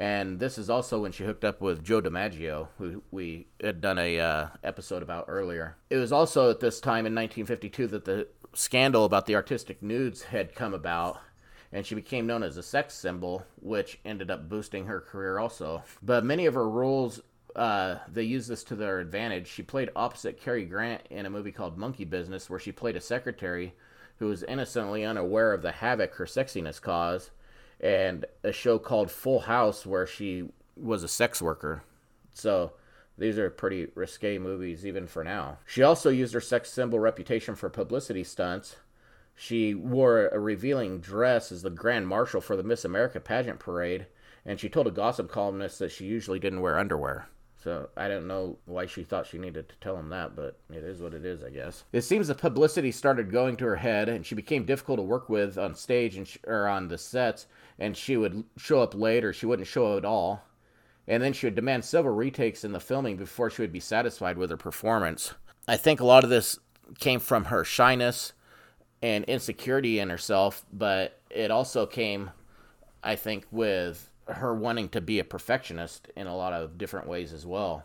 and 0.00 0.40
this 0.40 0.56
is 0.56 0.70
also 0.70 1.02
when 1.02 1.12
she 1.12 1.24
hooked 1.24 1.44
up 1.44 1.60
with 1.60 1.84
Joe 1.84 2.00
DiMaggio, 2.00 2.68
who 2.78 3.02
we 3.10 3.48
had 3.62 3.82
done 3.82 3.98
a 3.98 4.18
uh, 4.18 4.48
episode 4.64 5.02
about 5.02 5.26
earlier. 5.28 5.76
It 5.90 5.98
was 5.98 6.10
also 6.10 6.48
at 6.48 6.58
this 6.58 6.80
time 6.80 7.04
in 7.04 7.14
1952 7.14 7.86
that 7.88 8.06
the 8.06 8.26
scandal 8.54 9.04
about 9.04 9.26
the 9.26 9.34
artistic 9.34 9.82
nudes 9.82 10.22
had 10.24 10.54
come 10.54 10.74
about, 10.74 11.20
and 11.72 11.86
she 11.86 11.94
became 11.94 12.26
known 12.26 12.42
as 12.42 12.56
a 12.56 12.62
sex 12.62 12.94
symbol, 12.94 13.44
which 13.60 13.98
ended 14.04 14.30
up 14.30 14.48
boosting 14.48 14.86
her 14.86 15.00
career 15.00 15.38
also. 15.38 15.82
But 16.02 16.24
many 16.24 16.46
of 16.46 16.54
her 16.54 16.68
roles, 16.68 17.20
uh, 17.54 17.96
they 18.12 18.24
used 18.24 18.48
this 18.48 18.64
to 18.64 18.74
their 18.74 19.00
advantage. 19.00 19.46
She 19.46 19.62
played 19.62 19.90
opposite 19.94 20.40
Cary 20.40 20.64
Grant 20.64 21.02
in 21.10 21.26
a 21.26 21.30
movie 21.30 21.52
called 21.52 21.78
Monkey 21.78 22.04
Business, 22.04 22.50
where 22.50 22.58
she 22.58 22.72
played 22.72 22.96
a 22.96 23.00
secretary 23.00 23.74
who 24.18 24.26
was 24.26 24.42
innocently 24.42 25.04
unaware 25.04 25.52
of 25.52 25.62
the 25.62 25.72
havoc 25.72 26.14
her 26.14 26.26
sexiness 26.26 26.80
caused, 26.80 27.30
and 27.80 28.26
a 28.44 28.52
show 28.52 28.78
called 28.78 29.10
Full 29.10 29.40
House, 29.40 29.86
where 29.86 30.06
she 30.06 30.48
was 30.76 31.02
a 31.02 31.08
sex 31.08 31.40
worker. 31.40 31.82
So, 32.34 32.72
these 33.20 33.38
are 33.38 33.48
pretty 33.50 33.86
risque 33.94 34.38
movies 34.38 34.84
even 34.84 35.06
for 35.06 35.22
now. 35.22 35.58
She 35.64 35.82
also 35.82 36.10
used 36.10 36.34
her 36.34 36.40
sex 36.40 36.70
symbol 36.70 36.98
reputation 36.98 37.54
for 37.54 37.70
publicity 37.70 38.24
stunts 38.24 38.76
she 39.42 39.72
wore 39.72 40.28
a 40.28 40.38
revealing 40.38 41.00
dress 41.00 41.50
as 41.50 41.62
the 41.62 41.70
grand 41.70 42.06
marshal 42.06 42.42
for 42.42 42.56
the 42.56 42.62
Miss 42.62 42.84
America 42.84 43.20
pageant 43.20 43.58
parade, 43.58 44.06
and 44.44 44.60
she 44.60 44.68
told 44.68 44.86
a 44.86 44.90
gossip 44.90 45.30
columnist 45.30 45.78
that 45.78 45.90
she 45.90 46.04
usually 46.04 46.38
didn't 46.38 46.60
wear 46.60 46.78
underwear. 46.78 47.26
So 47.56 47.88
I 47.96 48.06
don't 48.08 48.26
know 48.26 48.58
why 48.66 48.84
she 48.84 49.02
thought 49.02 49.26
she 49.26 49.38
needed 49.38 49.70
to 49.70 49.76
tell 49.76 49.96
him 49.96 50.10
that, 50.10 50.36
but 50.36 50.58
it 50.68 50.84
is 50.84 51.00
what 51.00 51.14
it 51.14 51.24
is, 51.24 51.42
I 51.42 51.48
guess. 51.48 51.84
It 51.90 52.02
seems 52.02 52.28
the 52.28 52.34
publicity 52.34 52.92
started 52.92 53.32
going 53.32 53.56
to 53.56 53.64
her 53.64 53.76
head, 53.76 54.10
and 54.10 54.26
she 54.26 54.34
became 54.34 54.66
difficult 54.66 54.98
to 54.98 55.02
work 55.02 55.30
with 55.30 55.56
on 55.56 55.74
stage 55.74 56.16
and 56.16 56.28
sh- 56.28 56.36
or 56.46 56.68
on 56.68 56.88
the 56.88 56.98
sets. 56.98 57.46
And 57.78 57.96
she 57.96 58.18
would 58.18 58.44
show 58.58 58.82
up 58.82 58.94
late, 58.94 59.24
or 59.24 59.32
she 59.32 59.46
wouldn't 59.46 59.68
show 59.68 59.96
at 59.96 60.04
all. 60.04 60.44
And 61.10 61.20
then 61.20 61.32
she 61.32 61.46
would 61.46 61.56
demand 61.56 61.84
several 61.84 62.14
retakes 62.14 62.62
in 62.62 62.70
the 62.70 62.78
filming 62.78 63.16
before 63.16 63.50
she 63.50 63.62
would 63.62 63.72
be 63.72 63.80
satisfied 63.80 64.38
with 64.38 64.48
her 64.50 64.56
performance. 64.56 65.34
I 65.66 65.76
think 65.76 65.98
a 65.98 66.06
lot 66.06 66.22
of 66.22 66.30
this 66.30 66.56
came 67.00 67.18
from 67.18 67.46
her 67.46 67.64
shyness 67.64 68.32
and 69.02 69.24
insecurity 69.24 69.98
in 69.98 70.08
herself, 70.08 70.64
but 70.72 71.18
it 71.28 71.50
also 71.50 71.84
came, 71.84 72.30
I 73.02 73.16
think, 73.16 73.44
with 73.50 74.08
her 74.28 74.54
wanting 74.54 74.88
to 74.90 75.00
be 75.00 75.18
a 75.18 75.24
perfectionist 75.24 76.06
in 76.14 76.28
a 76.28 76.36
lot 76.36 76.52
of 76.52 76.78
different 76.78 77.08
ways 77.08 77.32
as 77.32 77.44
well. 77.44 77.82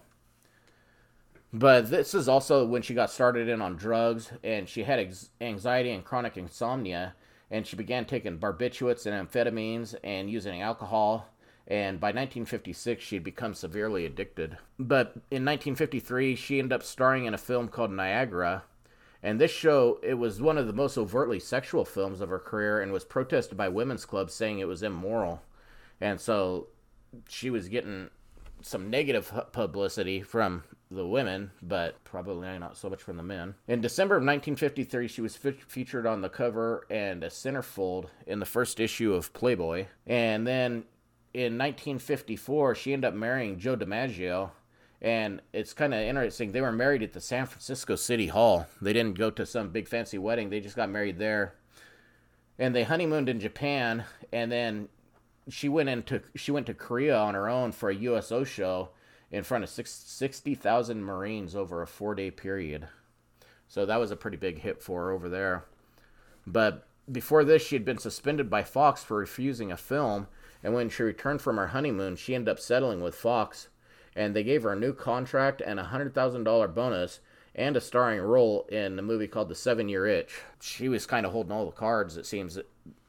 But 1.52 1.90
this 1.90 2.14
is 2.14 2.30
also 2.30 2.64
when 2.64 2.84
she 2.84 2.94
got 2.94 3.10
started 3.10 3.50
in 3.50 3.60
on 3.60 3.76
drugs, 3.76 4.32
and 4.44 4.70
she 4.70 4.84
had 4.84 5.00
ex- 5.00 5.32
anxiety 5.42 5.90
and 5.90 6.06
chronic 6.06 6.38
insomnia, 6.38 7.16
and 7.50 7.66
she 7.66 7.76
began 7.76 8.06
taking 8.06 8.38
barbiturates 8.38 9.08
and 9.08 9.28
amphetamines 9.28 9.96
and 10.04 10.30
using 10.30 10.62
alcohol. 10.62 11.28
And 11.68 12.00
by 12.00 12.08
1956, 12.08 13.04
she 13.04 13.16
had 13.16 13.24
become 13.24 13.54
severely 13.54 14.06
addicted. 14.06 14.58
But 14.78 15.14
in 15.32 15.44
1953, 15.44 16.36
she 16.36 16.60
ended 16.60 16.74
up 16.74 16.84
starring 16.84 17.26
in 17.26 17.34
a 17.34 17.40
film 17.40 17.70
called 17.70 17.92
Niagara, 17.92 18.64
and 19.26 19.42
this 19.42 19.50
show, 19.50 20.00
it 20.04 20.14
was 20.14 20.40
one 20.40 20.60
of 20.60 20.68
the 20.68 20.74
most 20.74 21.00
overtly 21.00 21.40
sexual 21.40 21.84
films 21.84 22.22
of 22.22 22.30
her 22.30 22.38
career 22.38 22.80
and 22.80 22.92
was 22.92 23.04
protested 23.04 23.58
by 23.58 23.70
women's 23.70 24.06
clubs 24.06 24.36
saying 24.36 24.60
it 24.60 24.68
was 24.68 24.84
immoral. 24.84 25.42
And 26.00 26.22
so 26.22 26.68
she 27.28 27.50
was 27.50 27.68
getting 27.68 28.12
some 28.62 28.92
negative 28.92 29.34
publicity 29.52 30.22
from 30.22 30.64
the 30.92 31.08
women, 31.08 31.50
but 31.64 32.04
probably 32.04 32.60
not 32.60 32.78
so 32.78 32.88
much 32.88 33.02
from 33.02 33.18
the 33.18 33.24
men. 33.24 33.56
In 33.68 33.82
December 33.82 34.14
of 34.14 34.22
1953, 34.22 35.08
she 35.08 35.22
was 35.22 35.36
fe- 35.36 35.58
featured 35.68 36.06
on 36.06 36.22
the 36.22 36.30
cover 36.30 36.86
and 36.92 37.24
a 37.24 37.30
centerfold 37.30 38.10
in 38.28 38.40
the 38.40 38.46
first 38.46 38.80
issue 38.80 39.16
of 39.16 39.34
Playboy. 39.34 39.88
And 40.06 40.46
then 40.46 40.84
in 41.36 41.58
1954, 41.58 42.76
she 42.76 42.94
ended 42.94 43.10
up 43.10 43.14
marrying 43.14 43.60
Joe 43.60 43.76
DiMaggio, 43.76 44.52
and 45.02 45.42
it's 45.52 45.74
kind 45.74 45.94
of 45.94 46.00
interesting. 46.00 46.54
They 46.54 46.62
were 46.62 46.72
married 46.72 47.04
at 47.04 47.12
the 47.12 47.20
San 47.20 47.46
Francisco 47.46 47.98
City 47.98 48.28
Hall. 48.28 48.68
They 48.82 48.94
didn't 48.94 49.18
go 49.18 49.30
to 49.32 49.46
some 49.46 49.68
big 49.68 49.90
fancy 49.90 50.18
wedding. 50.18 50.50
They 50.50 50.62
just 50.62 50.78
got 50.78 50.90
married 50.90 51.20
there. 51.20 51.56
And 52.58 52.74
they 52.74 52.84
honeymooned 52.84 53.28
in 53.28 53.42
Japan, 53.42 54.06
and 54.32 54.50
then 54.50 54.88
she 55.50 55.68
went 55.68 55.90
into 55.90 56.22
she 56.36 56.52
went 56.52 56.68
to 56.68 56.74
Korea 56.74 57.18
on 57.18 57.34
her 57.34 57.50
own 57.50 57.74
for 57.74 57.90
a 57.90 57.96
USO 57.96 58.46
show 58.46 58.92
in 59.30 59.44
front 59.44 59.66
of 59.66 59.70
60,000 59.70 61.04
Marines 61.04 61.54
over 61.54 61.84
a 61.84 61.86
4-day 61.86 62.32
period. 62.32 62.88
So 63.68 63.86
that 63.86 64.00
was 64.00 64.10
a 64.10 64.16
pretty 64.16 64.38
big 64.38 64.60
hit 64.60 64.82
for 64.82 65.02
her 65.02 65.12
over 65.12 65.28
there. 65.28 65.66
But 66.48 66.88
before 67.12 67.44
this, 67.44 67.62
she 67.62 67.76
had 67.76 67.84
been 67.84 67.98
suspended 67.98 68.50
by 68.50 68.64
Fox 68.64 69.04
for 69.04 69.18
refusing 69.18 69.70
a 69.70 69.78
film, 69.78 70.28
and 70.64 70.74
when 70.74 70.90
she 70.90 71.04
returned 71.04 71.42
from 71.42 71.58
her 71.58 71.68
honeymoon, 71.68 72.16
she 72.16 72.36
ended 72.36 72.52
up 72.52 72.60
settling 72.60 73.02
with 73.02 73.16
Fox 73.16 73.68
and 74.16 74.36
they 74.36 74.44
gave 74.44 74.64
her 74.64 74.72
a 74.72 74.80
new 74.80 74.94
contract 74.94 75.62
and 75.66 75.80
a 75.80 75.86
hundred 75.86 76.14
thousand 76.14 76.44
dollar 76.46 76.68
bonus 76.68 77.20
and 77.54 77.78
a 77.78 77.82
starring 77.82 78.22
role 78.22 78.66
in 78.70 79.00
a 79.00 79.02
movie 79.02 79.28
called 79.28 79.50
The 79.50 79.56
Seven 79.56 79.88
Year 79.88 80.06
Itch. 80.06 80.42
She 80.62 80.90
was 80.90 81.06
kind 81.06 81.26
of 81.26 81.32
holding 81.32 81.52
all 81.52 81.66
the 81.66 81.72
cards, 81.72 82.18
it 82.18 82.26
seems, 82.26 82.60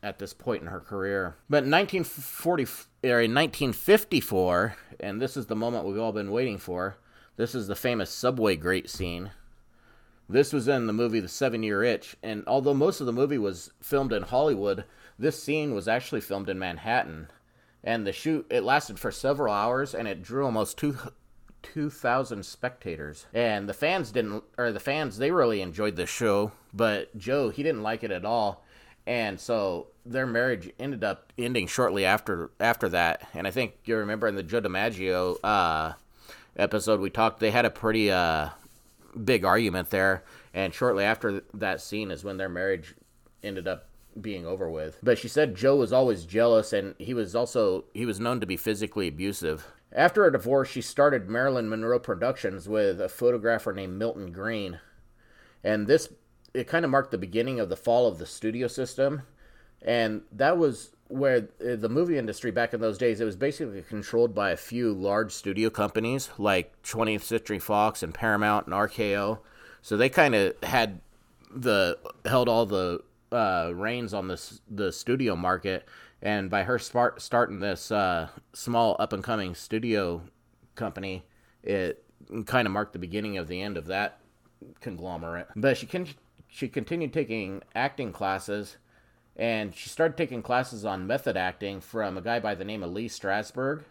at 0.02 0.18
this 0.18 0.32
point 0.32 0.62
in 0.62 0.68
her 0.68 0.80
career. 0.80 1.36
But 1.50 1.64
in 1.64 1.70
1940, 1.70 2.64
or 3.04 3.20
in 3.20 3.34
1954, 3.34 4.76
and 5.00 5.20
this 5.20 5.36
is 5.36 5.46
the 5.46 5.56
moment 5.56 5.84
we've 5.84 5.98
all 5.98 6.12
been 6.12 6.30
waiting 6.30 6.58
for. 6.58 6.96
This 7.36 7.54
is 7.54 7.66
the 7.66 7.74
famous 7.74 8.10
subway 8.10 8.56
grate 8.56 8.88
scene. 8.88 9.32
This 10.28 10.52
was 10.52 10.68
in 10.68 10.86
the 10.86 10.92
movie 10.92 11.20
The 11.20 11.28
Seven 11.28 11.62
Year 11.62 11.82
Itch, 11.82 12.16
and 12.22 12.44
although 12.46 12.74
most 12.74 13.00
of 13.00 13.06
the 13.06 13.12
movie 13.12 13.38
was 13.38 13.72
filmed 13.80 14.12
in 14.12 14.22
Hollywood, 14.22 14.84
this 15.18 15.42
scene 15.42 15.74
was 15.74 15.88
actually 15.88 16.20
filmed 16.20 16.48
in 16.48 16.58
Manhattan 16.58 17.28
and 17.86 18.06
the 18.06 18.12
shoot 18.12 18.44
it 18.50 18.64
lasted 18.64 18.98
for 18.98 19.10
several 19.10 19.54
hours, 19.54 19.94
and 19.94 20.06
it 20.06 20.22
drew 20.22 20.44
almost 20.44 20.76
two. 20.76 20.98
2,000 21.62 22.44
spectators. 22.46 23.26
And 23.34 23.68
the 23.68 23.74
fans 23.74 24.12
didn't, 24.12 24.44
or 24.56 24.70
the 24.70 24.78
fans, 24.78 25.18
they 25.18 25.32
really 25.32 25.60
enjoyed 25.60 25.96
the 25.96 26.06
show, 26.06 26.52
but 26.72 27.16
Joe, 27.18 27.48
he 27.48 27.64
didn't 27.64 27.82
like 27.82 28.04
it 28.04 28.12
at 28.12 28.24
all. 28.24 28.64
And 29.04 29.40
so 29.40 29.88
their 30.04 30.26
marriage 30.26 30.70
ended 30.78 31.02
up 31.02 31.32
ending 31.36 31.66
shortly 31.66 32.04
after 32.04 32.50
after 32.60 32.88
that. 32.90 33.26
And 33.34 33.46
I 33.46 33.50
think 33.50 33.74
you 33.84 33.96
remember 33.96 34.28
in 34.28 34.36
the 34.36 34.42
Joe 34.44 34.60
DiMaggio 34.60 35.38
uh, 35.42 35.92
episode 36.56 37.00
we 37.00 37.10
talked, 37.10 37.40
they 37.40 37.50
had 37.50 37.64
a 37.64 37.70
pretty 37.70 38.12
uh, 38.12 38.50
big 39.24 39.44
argument 39.44 39.90
there. 39.90 40.24
And 40.54 40.72
shortly 40.72 41.04
after 41.04 41.42
that 41.54 41.80
scene 41.80 42.10
is 42.10 42.24
when 42.24 42.36
their 42.36 42.48
marriage 42.48 42.94
ended 43.42 43.68
up 43.68 43.88
being 44.20 44.46
over 44.46 44.70
with. 44.70 44.98
But 45.02 45.18
she 45.18 45.28
said 45.28 45.54
Joe 45.54 45.76
was 45.76 45.92
always 45.92 46.24
jealous 46.24 46.72
and 46.72 46.94
he 46.98 47.14
was 47.14 47.34
also 47.34 47.84
he 47.94 48.06
was 48.06 48.20
known 48.20 48.40
to 48.40 48.46
be 48.46 48.56
physically 48.56 49.08
abusive. 49.08 49.66
After 49.92 50.24
a 50.24 50.32
divorce, 50.32 50.68
she 50.68 50.82
started 50.82 51.28
Marilyn 51.28 51.68
Monroe 51.68 51.98
Productions 51.98 52.68
with 52.68 53.00
a 53.00 53.08
photographer 53.08 53.72
named 53.72 53.98
Milton 53.98 54.32
Greene. 54.32 54.80
And 55.62 55.86
this 55.86 56.08
it 56.54 56.66
kind 56.66 56.84
of 56.84 56.90
marked 56.90 57.10
the 57.10 57.18
beginning 57.18 57.60
of 57.60 57.68
the 57.68 57.76
fall 57.76 58.08
of 58.08 58.18
the 58.18 58.26
studio 58.26 58.66
system. 58.66 59.22
And 59.82 60.22
that 60.32 60.58
was 60.58 60.90
where 61.08 61.48
uh, 61.60 61.76
the 61.76 61.88
movie 61.88 62.18
industry 62.18 62.50
back 62.50 62.74
in 62.74 62.80
those 62.80 62.98
days 62.98 63.20
it 63.20 63.24
was 63.24 63.36
basically 63.36 63.82
controlled 63.82 64.34
by 64.34 64.50
a 64.50 64.56
few 64.56 64.92
large 64.92 65.30
studio 65.32 65.70
companies 65.70 66.30
like 66.36 66.82
20th 66.82 67.22
Century 67.22 67.60
Fox 67.60 68.02
and 68.02 68.12
Paramount 68.12 68.66
and 68.66 68.74
RKO. 68.74 69.38
So 69.82 69.96
they 69.96 70.08
kind 70.08 70.34
of 70.34 70.54
had 70.64 71.00
the 71.50 71.98
held 72.24 72.48
all 72.48 72.66
the 72.66 73.00
uh, 73.32 73.72
reins 73.74 74.14
on 74.14 74.28
this 74.28 74.60
the 74.70 74.92
studio 74.92 75.36
market, 75.36 75.86
and 76.22 76.50
by 76.50 76.62
her 76.62 76.78
start, 76.78 77.20
starting 77.20 77.60
this 77.60 77.90
uh, 77.90 78.28
small 78.52 78.96
up 78.98 79.12
and 79.12 79.22
coming 79.22 79.54
studio 79.54 80.22
company, 80.74 81.24
it 81.62 82.04
kind 82.46 82.66
of 82.66 82.72
marked 82.72 82.92
the 82.92 82.98
beginning 82.98 83.38
of 83.38 83.48
the 83.48 83.60
end 83.60 83.76
of 83.76 83.86
that 83.86 84.20
conglomerate. 84.80 85.48
But 85.56 85.76
she 85.76 85.86
can 85.86 86.08
she 86.48 86.68
continued 86.68 87.12
taking 87.12 87.62
acting 87.74 88.12
classes, 88.12 88.76
and 89.36 89.74
she 89.74 89.88
started 89.88 90.16
taking 90.16 90.42
classes 90.42 90.84
on 90.84 91.06
method 91.06 91.36
acting 91.36 91.80
from 91.80 92.16
a 92.16 92.22
guy 92.22 92.40
by 92.40 92.54
the 92.54 92.64
name 92.64 92.82
of 92.82 92.92
Lee 92.92 93.08
Strasberg. 93.08 93.84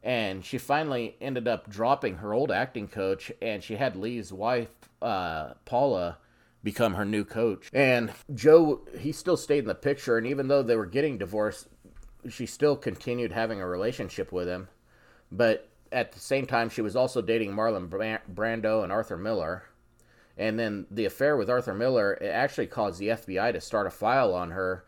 And 0.00 0.44
she 0.44 0.58
finally 0.58 1.16
ended 1.20 1.48
up 1.48 1.68
dropping 1.68 2.18
her 2.18 2.32
old 2.32 2.52
acting 2.52 2.86
coach, 2.86 3.32
and 3.42 3.64
she 3.64 3.74
had 3.74 3.96
Lee's 3.96 4.32
wife, 4.32 4.70
uh, 5.02 5.54
Paula, 5.64 6.18
become 6.62 6.94
her 6.94 7.04
new 7.04 7.24
coach. 7.24 7.70
And 7.72 8.12
Joe, 8.34 8.80
he 8.98 9.12
still 9.12 9.36
stayed 9.36 9.60
in 9.60 9.66
the 9.66 9.74
picture, 9.74 10.18
and 10.18 10.26
even 10.26 10.48
though 10.48 10.62
they 10.62 10.76
were 10.76 10.86
getting 10.86 11.18
divorced, 11.18 11.68
she 12.28 12.46
still 12.46 12.76
continued 12.76 13.32
having 13.32 13.60
a 13.60 13.66
relationship 13.66 14.32
with 14.32 14.48
him. 14.48 14.68
But 15.30 15.68
at 15.92 16.12
the 16.12 16.20
same 16.20 16.46
time, 16.46 16.68
she 16.68 16.82
was 16.82 16.96
also 16.96 17.22
dating 17.22 17.52
Marlon 17.52 17.88
Brando 17.88 18.82
and 18.82 18.92
Arthur 18.92 19.16
Miller. 19.16 19.64
And 20.36 20.58
then 20.58 20.86
the 20.90 21.04
affair 21.04 21.36
with 21.36 21.50
Arthur 21.50 21.74
Miller 21.74 22.14
it 22.14 22.28
actually 22.28 22.68
caused 22.68 23.00
the 23.00 23.08
FBI 23.08 23.52
to 23.52 23.60
start 23.60 23.86
a 23.86 23.90
file 23.90 24.32
on 24.34 24.52
her 24.52 24.84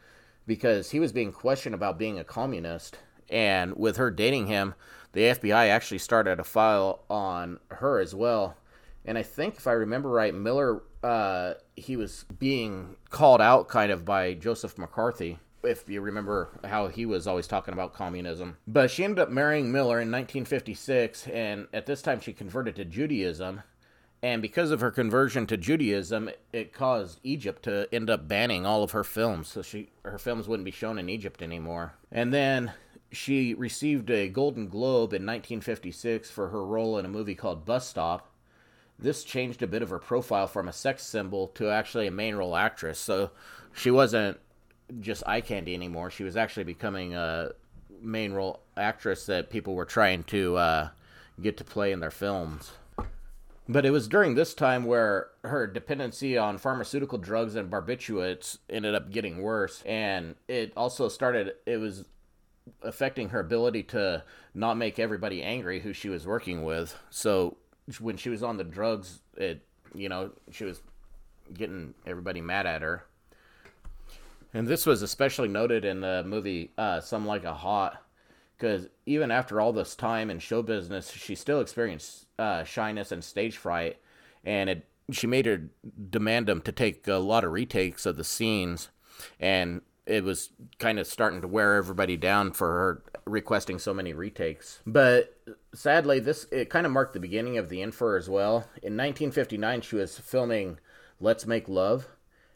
because 0.47 0.91
he 0.91 1.01
was 1.01 1.13
being 1.13 1.33
questioned 1.33 1.75
about 1.75 1.99
being 1.99 2.19
a 2.19 2.25
communist. 2.25 2.99
And 3.29 3.77
with 3.77 3.97
her 3.97 4.11
dating 4.11 4.47
him, 4.47 4.75
the 5.13 5.23
FBI 5.23 5.69
actually 5.69 5.99
started 5.99 6.39
a 6.39 6.45
file 6.45 7.05
on 7.11 7.59
her 7.69 7.99
as 7.99 8.15
well. 8.15 8.57
And 9.05 9.17
I 9.17 9.23
think, 9.23 9.57
if 9.57 9.67
I 9.67 9.73
remember 9.73 10.11
right, 10.11 10.35
Miller 10.35 10.83
uh, 11.03 11.55
he 11.77 11.97
was 11.97 12.25
being 12.39 12.97
called 13.09 13.41
out 13.41 13.69
kind 13.69 13.91
of 13.91 14.05
by 14.05 14.35
Joseph 14.35 14.77
McCarthy. 14.79 15.39
If 15.63 15.89
you 15.89 16.01
remember 16.01 16.59
how 16.65 16.89
he 16.89 17.05
was 17.05 17.27
always 17.27 17.47
talking 17.47 17.75
about 17.75 17.93
communism. 17.93 18.57
But 18.67 18.91
she 18.91 19.05
ended 19.05 19.19
up 19.19 19.29
marrying 19.29 19.71
Miller 19.71 20.01
in 20.01 20.11
1956, 20.11 21.27
and 21.29 21.69
at 21.73 21.87
this 21.87 22.01
time 22.01 22.21
she 22.21 22.33
converted 22.33 22.77
to 22.77 22.85
Judaism. 22.85 23.63
And 24.23 24.43
because 24.43 24.71
of 24.71 24.81
her 24.81 24.91
conversion 24.91 25.47
to 25.47 25.57
Judaism, 25.57 26.31
it 26.53 26.75
caused 26.75 27.21
Egypt 27.23 27.63
to 27.65 27.89
end 27.93 28.11
up 28.11 28.29
banning 28.29 28.67
all 28.67 28.83
of 28.83 28.91
her 28.91 29.05
films. 29.05 29.49
So 29.49 29.63
she 29.63 29.91
her 30.03 30.19
films 30.19 30.47
wouldn't 30.47 30.65
be 30.65 30.71
shown 30.71 30.99
in 30.99 31.09
Egypt 31.09 31.43
anymore. 31.43 31.95
And 32.13 32.33
then 32.33 32.73
she 33.11 33.55
received 33.55 34.11
a 34.11 34.29
Golden 34.29 34.69
Globe 34.69 35.13
in 35.13 35.27
1956 35.27 36.31
for 36.31 36.49
her 36.49 36.65
role 36.65 36.99
in 36.99 37.07
a 37.07 37.09
movie 37.09 37.35
called 37.35 37.65
Bus 37.65 37.89
Stop 37.89 38.30
this 39.01 39.25
changed 39.25 39.63
a 39.63 39.67
bit 39.67 39.83
of 39.83 39.91
her 39.91 39.99
profile 39.99 40.47
from 40.47 40.69
a 40.69 40.73
sex 40.73 41.03
symbol 41.03 41.49
to 41.49 41.71
actually 41.71 42.07
a 42.07 42.11
main 42.11 42.35
role 42.35 42.57
actress. 42.57 42.99
So 42.99 43.31
she 43.73 43.91
wasn't 43.91 44.39
just 45.01 45.23
eye 45.27 45.41
candy 45.41 45.75
anymore. 45.75 46.11
She 46.11 46.25
was 46.25 46.37
actually 46.37 46.65
becoming 46.65 47.15
a 47.15 47.53
main 48.01 48.33
role 48.33 48.61
actress 48.77 49.27
that 49.27 49.51
people 49.51 49.75
were 49.75 49.85
trying 49.85 50.25
to 50.25 50.57
uh, 50.57 50.89
get 51.41 51.57
to 51.59 51.65
play 51.65 51.93
in 51.93 52.01
their 52.01 52.11
films. 52.11 52.73
But 53.69 53.87
it 53.87 53.91
was 53.91 54.09
during 54.09 54.35
this 54.35 54.53
time 54.53 54.85
where 54.85 55.29
her 55.45 55.67
dependency 55.67 56.37
on 56.37 56.59
pharmaceutical 56.59 57.19
drugs 57.19 57.55
and 57.55 57.71
barbiturates 57.71 58.59
ended 58.69 58.97
up 58.97 59.13
getting 59.13 59.43
worse. 59.43 59.83
And 59.87 60.35
it 60.49 60.73
also 60.77 61.09
started, 61.09 61.55
it 61.67 61.77
was 61.77 62.05
affecting 62.83 63.29
her 63.29 63.39
ability 63.39 63.85
to 63.85 64.25
not 64.55 64.77
make 64.77 64.99
everybody 64.99 65.43
angry 65.43 65.81
who 65.81 65.93
she 65.93 66.09
was 66.09 66.27
working 66.27 66.65
with. 66.65 66.99
So 67.11 67.59
when 67.99 68.17
she 68.17 68.29
was 68.29 68.43
on 68.43 68.59
the 68.59 68.65
drugs, 68.65 69.21
it 69.37 69.63
you 69.95 70.09
know 70.09 70.31
she 70.51 70.65
was 70.65 70.83
getting 71.55 71.95
everybody 72.07 72.41
mad 72.41 72.67
at 72.67 72.83
her. 72.83 73.05
And 74.53 74.67
this 74.67 74.85
was 74.85 75.03
especially 75.03 75.49
noted 75.49 75.85
in 75.85 76.01
the 76.01 76.25
movie 76.27 76.73
uh, 76.77 77.01
Some 77.01 77.25
Like 77.25 77.45
It 77.45 77.49
Hot, 77.49 78.03
because 78.57 78.89
even 79.07 79.31
after 79.31 79.61
all 79.61 79.73
this 79.73 79.95
time 79.95 80.29
in 80.29 80.41
show 80.41 80.63
business, 80.63 81.11
she 81.11 81.35
still 81.35 81.61
experienced 81.61 82.27
uh, 82.39 82.65
shyness 82.65 83.13
and 83.13 83.23
stage 83.23 83.57
fright, 83.57 83.99
and 84.45 84.69
it 84.69 84.87
she 85.11 85.27
made 85.27 85.47
her 85.47 85.71
demand 86.11 86.47
them 86.47 86.61
to 86.63 86.73
take 86.73 87.09
a 87.09 87.15
lot 87.15 87.45
of 87.45 87.53
retakes 87.53 88.07
of 88.07 88.17
the 88.17 88.25
scenes, 88.25 88.91
and 89.39 89.83
it 90.07 90.25
was 90.25 90.51
kind 90.79 90.99
of 90.99 91.07
starting 91.07 91.41
to 91.41 91.49
wear 91.49 91.77
everybody 91.77 92.17
down 92.17 92.53
for 92.53 92.69
her 92.69 93.03
requesting 93.25 93.79
so 93.79 93.95
many 93.95 94.13
retakes. 94.13 94.81
But 94.87 95.37
sadly, 95.75 96.21
this 96.21 96.47
it 96.51 96.71
kind 96.71 96.87
of 96.87 96.93
marked 96.93 97.15
the 97.15 97.21
beginning 97.21 97.59
of 97.59 97.69
the 97.69 97.83
her 97.83 98.17
as 98.17 98.29
well. 98.29 98.69
In 98.83 98.97
1959, 98.97 99.81
she 99.83 99.97
was 99.97 100.19
filming 100.19 100.79
"Let's 101.21 101.47
Make 101.47 101.69
Love," 101.69 102.09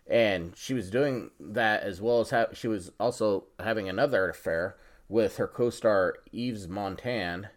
and 0.07 0.57
she 0.57 0.75
was 0.75 0.91
doing 0.91 1.31
that 1.41 1.83
as 1.83 2.01
well 2.01 2.21
as 2.21 2.31
ha- 2.31 2.53
she 2.53 2.69
was 2.69 2.91
also 2.99 3.45
having 3.59 3.89
another 3.89 4.29
affair 4.29 4.77
with 5.09 5.37
her 5.37 5.49
co-star 5.49 6.17
Yves 6.33 6.67
Montand. 6.69 7.49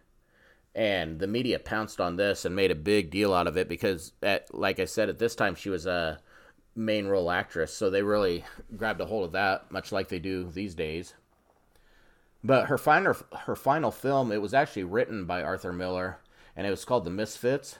And 0.74 1.18
the 1.18 1.26
media 1.26 1.58
pounced 1.58 2.00
on 2.00 2.16
this 2.16 2.44
and 2.44 2.54
made 2.54 2.70
a 2.70 2.76
big 2.76 3.10
deal 3.10 3.34
out 3.34 3.48
of 3.48 3.56
it 3.56 3.68
because, 3.68 4.12
at 4.22 4.54
like 4.54 4.78
I 4.78 4.84
said, 4.84 5.08
at 5.08 5.18
this 5.18 5.34
time 5.34 5.54
she 5.54 5.70
was 5.70 5.86
a 5.86 6.20
main 6.76 7.08
role 7.08 7.30
actress, 7.30 7.74
so 7.74 7.90
they 7.90 8.02
really 8.02 8.44
grabbed 8.76 9.00
a 9.00 9.06
hold 9.06 9.24
of 9.24 9.32
that, 9.32 9.72
much 9.72 9.90
like 9.90 10.08
they 10.08 10.20
do 10.20 10.48
these 10.48 10.74
days. 10.74 11.14
But 12.44 12.66
her 12.66 12.78
final 12.78 13.16
her 13.46 13.56
final 13.56 13.90
film, 13.90 14.30
it 14.30 14.40
was 14.40 14.54
actually 14.54 14.84
written 14.84 15.24
by 15.24 15.42
Arthur 15.42 15.72
Miller, 15.72 16.18
and 16.56 16.66
it 16.66 16.70
was 16.70 16.84
called 16.84 17.04
The 17.04 17.10
Misfits, 17.10 17.78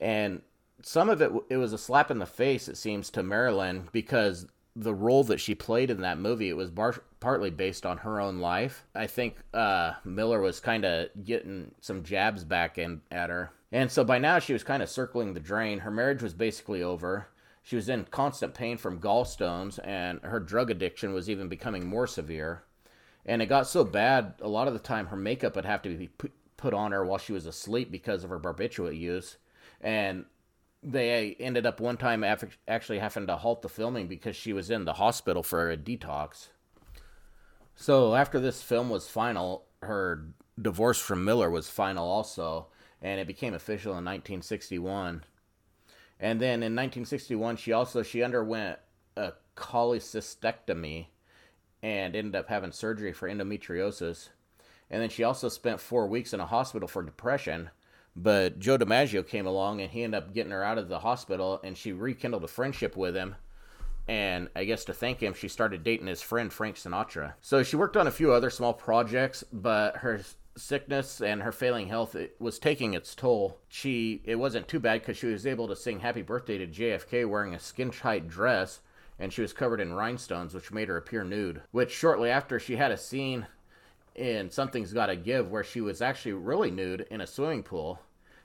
and 0.00 0.42
some 0.82 1.08
of 1.08 1.22
it 1.22 1.30
it 1.48 1.56
was 1.56 1.72
a 1.72 1.78
slap 1.78 2.10
in 2.10 2.18
the 2.18 2.26
face, 2.26 2.68
it 2.68 2.76
seems, 2.76 3.10
to 3.10 3.22
Marilyn 3.22 3.88
because 3.92 4.46
the 4.74 4.94
role 4.94 5.22
that 5.24 5.38
she 5.38 5.54
played 5.54 5.90
in 5.90 6.00
that 6.00 6.18
movie 6.18 6.48
it 6.48 6.56
was 6.56 6.70
bar- 6.70 7.04
partly 7.20 7.50
based 7.50 7.84
on 7.86 7.98
her 7.98 8.20
own 8.20 8.38
life. 8.38 8.84
I 8.94 9.06
think 9.06 9.36
uh, 9.54 9.92
Miller 10.04 10.40
was 10.40 10.60
kind 10.60 10.84
of 10.84 11.08
getting 11.24 11.72
some 11.80 12.02
jabs 12.02 12.42
back 12.42 12.78
in 12.78 13.02
at 13.10 13.30
her, 13.30 13.52
and 13.70 13.90
so 13.90 14.02
by 14.02 14.18
now 14.18 14.40
she 14.40 14.52
was 14.52 14.64
kind 14.64 14.82
of 14.82 14.88
circling 14.88 15.34
the 15.34 15.40
drain. 15.40 15.78
Her 15.80 15.90
marriage 15.92 16.22
was 16.22 16.34
basically 16.34 16.82
over. 16.82 17.28
She 17.62 17.76
was 17.76 17.88
in 17.88 18.04
constant 18.06 18.54
pain 18.54 18.76
from 18.76 18.98
gallstones, 18.98 19.78
and 19.84 20.20
her 20.22 20.40
drug 20.40 20.70
addiction 20.70 21.12
was 21.14 21.30
even 21.30 21.48
becoming 21.48 21.86
more 21.86 22.08
severe. 22.08 22.64
And 23.24 23.40
it 23.40 23.46
got 23.46 23.66
so 23.68 23.84
bad, 23.84 24.34
a 24.40 24.48
lot 24.48 24.66
of 24.66 24.74
the 24.74 24.80
time 24.80 25.06
her 25.06 25.16
makeup 25.16 25.54
would 25.56 25.64
have 25.64 25.82
to 25.82 25.88
be 25.88 26.10
put 26.56 26.74
on 26.74 26.92
her 26.92 27.04
while 27.04 27.18
she 27.18 27.32
was 27.32 27.46
asleep 27.46 27.90
because 27.90 28.24
of 28.24 28.30
her 28.30 28.40
barbiturate 28.40 28.98
use. 28.98 29.36
And 29.80 30.24
they 30.82 31.36
ended 31.38 31.64
up 31.64 31.80
one 31.80 31.96
time 31.96 32.24
actually 32.24 32.98
having 32.98 33.28
to 33.28 33.36
halt 33.36 33.62
the 33.62 33.68
filming 33.68 34.08
because 34.08 34.34
she 34.34 34.52
was 34.52 34.70
in 34.70 34.84
the 34.84 34.94
hospital 34.94 35.42
for 35.42 35.70
a 35.70 35.76
detox. 35.76 36.48
So 37.76 38.14
after 38.14 38.40
this 38.40 38.62
film 38.62 38.90
was 38.90 39.08
final, 39.08 39.66
her 39.82 40.26
divorce 40.60 40.98
from 40.98 41.24
Miller 41.24 41.48
was 41.48 41.70
final 41.70 42.08
also, 42.08 42.66
and 43.00 43.20
it 43.20 43.26
became 43.26 43.54
official 43.54 43.92
in 43.92 44.04
1961. 44.04 45.24
And 46.18 46.40
then 46.40 46.62
in 46.62 46.74
1961, 46.74 47.56
she 47.56 47.72
also 47.72 48.02
she 48.02 48.22
underwent 48.22 48.78
a 49.16 49.32
cholecystectomy 49.56 51.06
and 51.82 52.14
ended 52.14 52.36
up 52.36 52.48
having 52.48 52.72
surgery 52.72 53.12
for 53.12 53.28
endometriosis. 53.28 54.28
And 54.90 55.02
then 55.02 55.08
she 55.08 55.24
also 55.24 55.48
spent 55.48 55.80
four 55.80 56.06
weeks 56.06 56.32
in 56.32 56.40
a 56.40 56.46
hospital 56.46 56.86
for 56.86 57.02
depression. 57.02 57.70
But 58.14 58.58
Joe 58.58 58.76
DiMaggio 58.76 59.26
came 59.26 59.46
along 59.46 59.80
and 59.80 59.90
he 59.90 60.02
ended 60.02 60.22
up 60.22 60.34
getting 60.34 60.52
her 60.52 60.62
out 60.62 60.78
of 60.78 60.88
the 60.88 60.98
hospital 61.00 61.60
and 61.64 61.76
she 61.76 61.92
rekindled 61.92 62.44
a 62.44 62.48
friendship 62.48 62.96
with 62.96 63.14
him. 63.14 63.36
and 64.08 64.48
I 64.56 64.64
guess 64.64 64.84
to 64.86 64.92
thank 64.92 65.22
him, 65.22 65.32
she 65.32 65.48
started 65.48 65.84
dating 65.84 66.08
his 66.08 66.20
friend 66.20 66.52
Frank 66.52 66.76
Sinatra. 66.76 67.34
So 67.40 67.62
she 67.62 67.76
worked 67.76 67.96
on 67.96 68.06
a 68.06 68.10
few 68.10 68.32
other 68.32 68.50
small 68.50 68.74
projects, 68.74 69.44
but 69.52 69.98
her 69.98 70.20
sickness 70.56 71.22
and 71.22 71.42
her 71.42 71.52
failing 71.52 71.88
health 71.88 72.14
it 72.14 72.36
was 72.38 72.58
taking 72.58 72.94
its 72.94 73.14
toll. 73.14 73.58
She 73.68 74.20
it 74.24 74.36
wasn't 74.36 74.68
too 74.68 74.80
bad 74.80 75.00
because 75.00 75.16
she 75.16 75.26
was 75.26 75.46
able 75.46 75.68
to 75.68 75.76
sing 75.76 76.00
"Happy 76.00 76.22
Birthday" 76.22 76.58
to 76.58 76.66
JFK 76.66 77.26
wearing 77.28 77.54
a 77.54 77.58
skin 77.58 77.90
tight 77.90 78.28
dress, 78.28 78.80
and 79.22 79.32
she 79.32 79.40
was 79.40 79.52
covered 79.52 79.80
in 79.80 79.92
rhinestones, 79.92 80.52
which 80.52 80.72
made 80.72 80.88
her 80.88 80.96
appear 80.96 81.22
nude. 81.22 81.62
Which 81.70 81.92
shortly 81.92 82.28
after 82.28 82.58
she 82.58 82.74
had 82.74 82.90
a 82.90 82.96
scene 82.96 83.46
in 84.16 84.50
Something's 84.50 84.92
Gotta 84.92 85.14
Give 85.14 85.48
where 85.48 85.62
she 85.62 85.80
was 85.80 86.02
actually 86.02 86.32
really 86.32 86.72
nude 86.72 87.06
in 87.08 87.20
a 87.20 87.26
swimming 87.28 87.62
pool. 87.62 88.00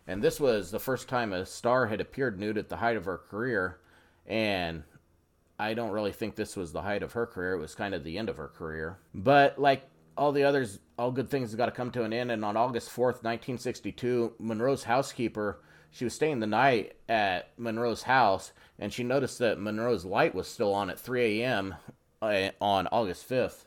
And 0.06 0.22
this 0.22 0.40
was 0.40 0.70
the 0.70 0.80
first 0.80 1.10
time 1.10 1.34
a 1.34 1.48
star 1.48 1.88
had 1.88 2.00
appeared 2.00 2.40
nude 2.40 2.60
at 2.60 2.70
the 2.70 2.78
height 2.78 2.96
of 2.96 3.06
her 3.06 3.18
career. 3.18 3.80
And 4.28 4.84
I 5.58 5.74
don't 5.74 5.90
really 5.90 6.12
think 6.12 6.36
this 6.36 6.56
was 6.56 6.72
the 6.72 6.84
height 6.84 7.02
of 7.02 7.14
her 7.14 7.26
career. 7.26 7.54
It 7.54 7.60
was 7.60 7.74
kind 7.74 7.96
of 7.96 8.04
the 8.04 8.20
end 8.20 8.30
of 8.30 8.38
her 8.38 8.50
career. 8.50 9.00
But 9.16 9.58
like 9.58 9.90
all 10.16 10.32
the 10.32 10.44
others, 10.44 10.80
all 11.00 11.10
good 11.10 11.32
things 11.32 11.50
have 11.50 11.58
got 11.58 11.66
to 11.66 11.72
come 11.72 11.90
to 11.90 12.04
an 12.04 12.14
end. 12.14 12.30
And 12.30 12.46
on 12.46 12.56
August 12.56 12.90
4th, 12.90 13.24
1962, 13.24 14.34
Monroe's 14.38 14.84
housekeeper, 14.84 15.60
she 15.90 16.04
was 16.04 16.14
staying 16.14 16.40
the 16.40 16.46
night 16.46 16.98
at 17.10 17.50
Monroe's 17.58 18.04
house, 18.04 18.52
and 18.80 18.94
she 18.94 19.04
noticed 19.04 19.40
that 19.40 19.60
Monroe's 19.60 20.06
light 20.06 20.36
was 20.36 20.48
still 20.48 20.74
on 20.74 20.90
at 20.90 21.00
3 21.00 21.42
a.m. 21.42 21.76
Uh, 22.22 22.50
on 22.60 22.88
August 22.88 23.30
5th. 23.30 23.66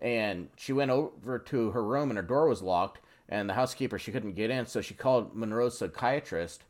And 0.00 0.48
she 0.56 0.72
went 0.72 0.90
over 0.90 1.38
to 1.38 1.70
her 1.70 1.84
room, 1.84 2.10
and 2.10 2.16
her 2.16 2.22
door 2.22 2.48
was 2.48 2.62
locked, 2.62 3.00
and 3.28 3.48
the 3.48 3.54
housekeeper, 3.54 3.98
she 3.98 4.12
couldn't 4.12 4.32
get 4.34 4.50
in, 4.50 4.66
so 4.66 4.80
she 4.80 4.94
called 4.94 5.34
Monroe's 5.34 5.78
psychiatrist 5.78 6.64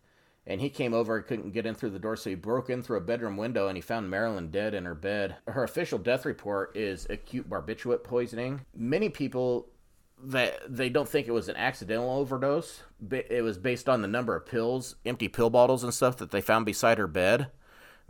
and 0.46 0.60
he 0.60 0.70
came 0.70 0.94
over 0.94 1.16
and 1.16 1.26
couldn't 1.26 1.52
get 1.52 1.66
in 1.66 1.74
through 1.74 1.90
the 1.90 1.98
door, 1.98 2.16
so 2.16 2.30
he 2.30 2.36
broke 2.36 2.70
in 2.70 2.82
through 2.82 2.96
a 2.96 3.02
bedroom 3.02 3.36
window 3.36 3.68
and 3.68 3.76
he 3.76 3.80
found 3.80 4.10
Marilyn 4.10 4.50
dead 4.50 4.74
in 4.74 4.84
her 4.84 4.94
bed. 4.94 5.36
Her 5.46 5.62
official 5.62 5.98
death 5.98 6.24
report 6.24 6.76
is 6.76 7.06
acute 7.10 7.48
barbiturate 7.48 8.04
poisoning. 8.04 8.62
Many 8.74 9.10
people 9.10 9.68
that 10.22 10.60
they 10.68 10.88
don't 10.88 11.08
think 11.08 11.28
it 11.28 11.32
was 11.32 11.48
an 11.48 11.56
accidental 11.56 12.10
overdose. 12.10 12.82
It 13.10 13.44
was 13.44 13.58
based 13.58 13.88
on 13.88 14.02
the 14.02 14.08
number 14.08 14.34
of 14.34 14.46
pills, 14.46 14.96
empty 15.06 15.28
pill 15.28 15.50
bottles 15.50 15.84
and 15.84 15.94
stuff 15.94 16.16
that 16.16 16.30
they 16.30 16.40
found 16.40 16.66
beside 16.66 16.98
her 16.98 17.06
bed. 17.06 17.48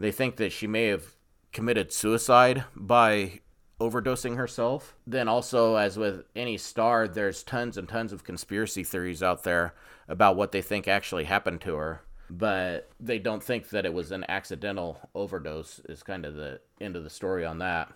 They 0.00 0.12
think 0.12 0.36
that 0.36 0.50
she 0.50 0.66
may 0.66 0.86
have 0.86 1.04
committed 1.52 1.92
suicide 1.92 2.64
by 2.74 3.40
overdosing 3.78 4.36
herself. 4.36 4.96
Then 5.06 5.28
also 5.28 5.76
as 5.76 5.98
with 5.98 6.24
any 6.34 6.56
star, 6.56 7.06
there's 7.06 7.42
tons 7.42 7.76
and 7.76 7.86
tons 7.86 8.10
of 8.10 8.24
conspiracy 8.24 8.82
theories 8.82 9.22
out 9.22 9.42
there 9.42 9.74
about 10.08 10.36
what 10.36 10.52
they 10.52 10.62
think 10.62 10.88
actually 10.88 11.24
happened 11.24 11.60
to 11.62 11.74
her. 11.74 12.00
But 12.30 12.88
they 12.98 13.18
don't 13.18 13.42
think 13.42 13.68
that 13.68 13.84
it 13.84 13.92
was 13.92 14.10
an 14.10 14.24
accidental 14.26 15.10
overdose 15.14 15.80
is 15.80 16.02
kind 16.02 16.24
of 16.24 16.34
the 16.34 16.62
end 16.80 16.96
of 16.96 17.04
the 17.04 17.10
story 17.10 17.44
on 17.44 17.58
that. 17.58 17.92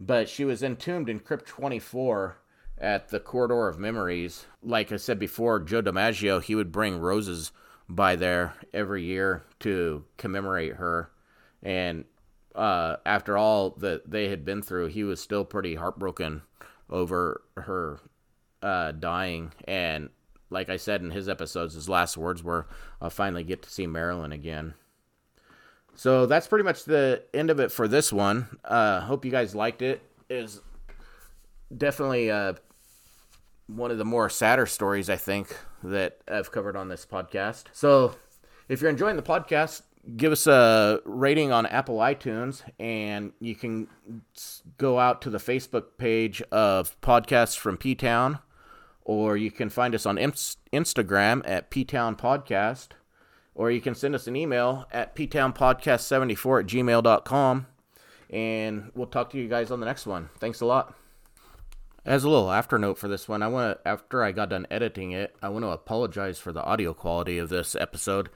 But 0.00 0.28
she 0.28 0.44
was 0.44 0.60
entombed 0.64 1.08
in 1.08 1.20
crypt 1.20 1.46
24 1.46 2.36
at 2.78 3.10
the 3.10 3.20
corridor 3.20 3.68
of 3.68 3.78
memories. 3.78 4.46
Like 4.60 4.90
i 4.90 4.96
said 4.96 5.20
before 5.20 5.60
joe 5.60 5.82
dimaggio 5.82 6.42
he 6.42 6.56
would 6.56 6.72
bring 6.72 6.98
roses 6.98 7.52
by 7.88 8.16
there 8.16 8.54
every 8.72 9.04
year 9.04 9.42
to 9.60 10.04
commemorate 10.16 10.74
her 10.76 11.11
and 11.62 12.04
uh, 12.54 12.96
after 13.06 13.36
all 13.36 13.70
that 13.70 14.10
they 14.10 14.28
had 14.28 14.44
been 14.44 14.60
through 14.60 14.86
he 14.86 15.04
was 15.04 15.20
still 15.20 15.44
pretty 15.44 15.74
heartbroken 15.74 16.42
over 16.90 17.42
her 17.56 17.98
uh, 18.62 18.92
dying 18.92 19.52
and 19.66 20.10
like 20.52 20.68
I 20.68 20.76
said 20.76 21.00
in 21.00 21.10
his 21.10 21.28
episodes, 21.28 21.74
his 21.74 21.88
last 21.88 22.16
words 22.16 22.42
were, 22.42 22.66
I'll 23.00 23.10
finally 23.10 23.42
get 23.42 23.62
to 23.62 23.70
see 23.70 23.86
Marilyn 23.86 24.32
again. 24.32 24.74
So 25.94 26.26
that's 26.26 26.46
pretty 26.46 26.64
much 26.64 26.84
the 26.84 27.22
end 27.34 27.50
of 27.50 27.58
it 27.58 27.72
for 27.72 27.88
this 27.88 28.12
one. 28.12 28.46
Uh, 28.64 29.00
hope 29.00 29.24
you 29.24 29.30
guys 29.30 29.54
liked 29.54 29.82
it. 29.82 30.02
Is 30.30 30.60
definitely 31.76 32.30
uh, 32.30 32.54
one 33.66 33.90
of 33.90 33.98
the 33.98 34.04
more 34.04 34.30
sadder 34.30 34.66
stories, 34.66 35.10
I 35.10 35.16
think, 35.16 35.54
that 35.82 36.18
I've 36.28 36.50
covered 36.50 36.76
on 36.76 36.88
this 36.88 37.04
podcast. 37.04 37.64
So 37.72 38.14
if 38.68 38.80
you're 38.80 38.90
enjoying 38.90 39.16
the 39.16 39.22
podcast, 39.22 39.82
give 40.16 40.32
us 40.32 40.46
a 40.46 41.00
rating 41.04 41.52
on 41.52 41.66
Apple 41.66 41.98
iTunes, 41.98 42.62
and 42.78 43.32
you 43.40 43.54
can 43.54 43.88
go 44.78 44.98
out 44.98 45.22
to 45.22 45.30
the 45.30 45.38
Facebook 45.38 45.98
page 45.98 46.42
of 46.50 47.00
Podcasts 47.00 47.56
from 47.56 47.76
P 47.76 47.94
Town 47.94 48.38
or 49.04 49.36
you 49.36 49.50
can 49.50 49.68
find 49.68 49.94
us 49.94 50.06
on 50.06 50.16
Instagram 50.16 51.42
at 51.44 51.70
P 51.70 51.84
Town 51.84 52.16
podcast, 52.16 52.88
or 53.54 53.70
you 53.70 53.80
can 53.80 53.94
send 53.94 54.14
us 54.14 54.26
an 54.26 54.36
email 54.36 54.86
at 54.92 55.14
ptownpodcast74 55.16 56.60
at 56.60 56.66
gmail.com, 56.66 57.66
and 58.30 58.90
we'll 58.94 59.06
talk 59.06 59.30
to 59.30 59.38
you 59.38 59.48
guys 59.48 59.70
on 59.70 59.80
the 59.80 59.86
next 59.86 60.06
one. 60.06 60.28
Thanks 60.38 60.60
a 60.60 60.66
lot. 60.66 60.94
As 62.04 62.24
a 62.24 62.28
little 62.28 62.50
after 62.50 62.78
note 62.78 62.98
for 62.98 63.06
this 63.06 63.28
one, 63.28 63.42
I 63.42 63.48
want 63.48 63.78
to, 63.78 63.88
after 63.88 64.24
I 64.24 64.32
got 64.32 64.48
done 64.48 64.66
editing 64.70 65.12
it, 65.12 65.36
I 65.40 65.48
want 65.50 65.64
to 65.64 65.68
apologize 65.68 66.38
for 66.38 66.52
the 66.52 66.62
audio 66.62 66.92
quality 66.92 67.38
of 67.38 67.48
this 67.48 67.76
episode. 67.76 68.28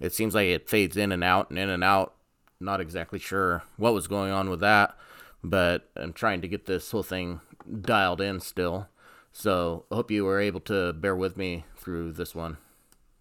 It 0.00 0.12
seems 0.14 0.34
like 0.34 0.48
it 0.48 0.68
fades 0.68 0.96
in 0.96 1.12
and 1.12 1.22
out 1.22 1.50
and 1.50 1.58
in 1.58 1.68
and 1.68 1.84
out. 1.84 2.14
Not 2.58 2.80
exactly 2.80 3.18
sure 3.18 3.62
what 3.76 3.94
was 3.94 4.06
going 4.06 4.32
on 4.32 4.50
with 4.50 4.60
that, 4.60 4.96
but 5.44 5.90
I'm 5.96 6.12
trying 6.12 6.40
to 6.42 6.48
get 6.48 6.66
this 6.66 6.90
whole 6.90 7.02
thing 7.02 7.40
dialed 7.80 8.20
in 8.20 8.40
still. 8.40 8.88
So 9.32 9.84
I 9.90 9.94
hope 9.96 10.10
you 10.10 10.24
were 10.24 10.40
able 10.40 10.60
to 10.60 10.92
bear 10.92 11.14
with 11.14 11.36
me 11.36 11.64
through 11.76 12.12
this 12.12 12.34
one. 12.34 12.56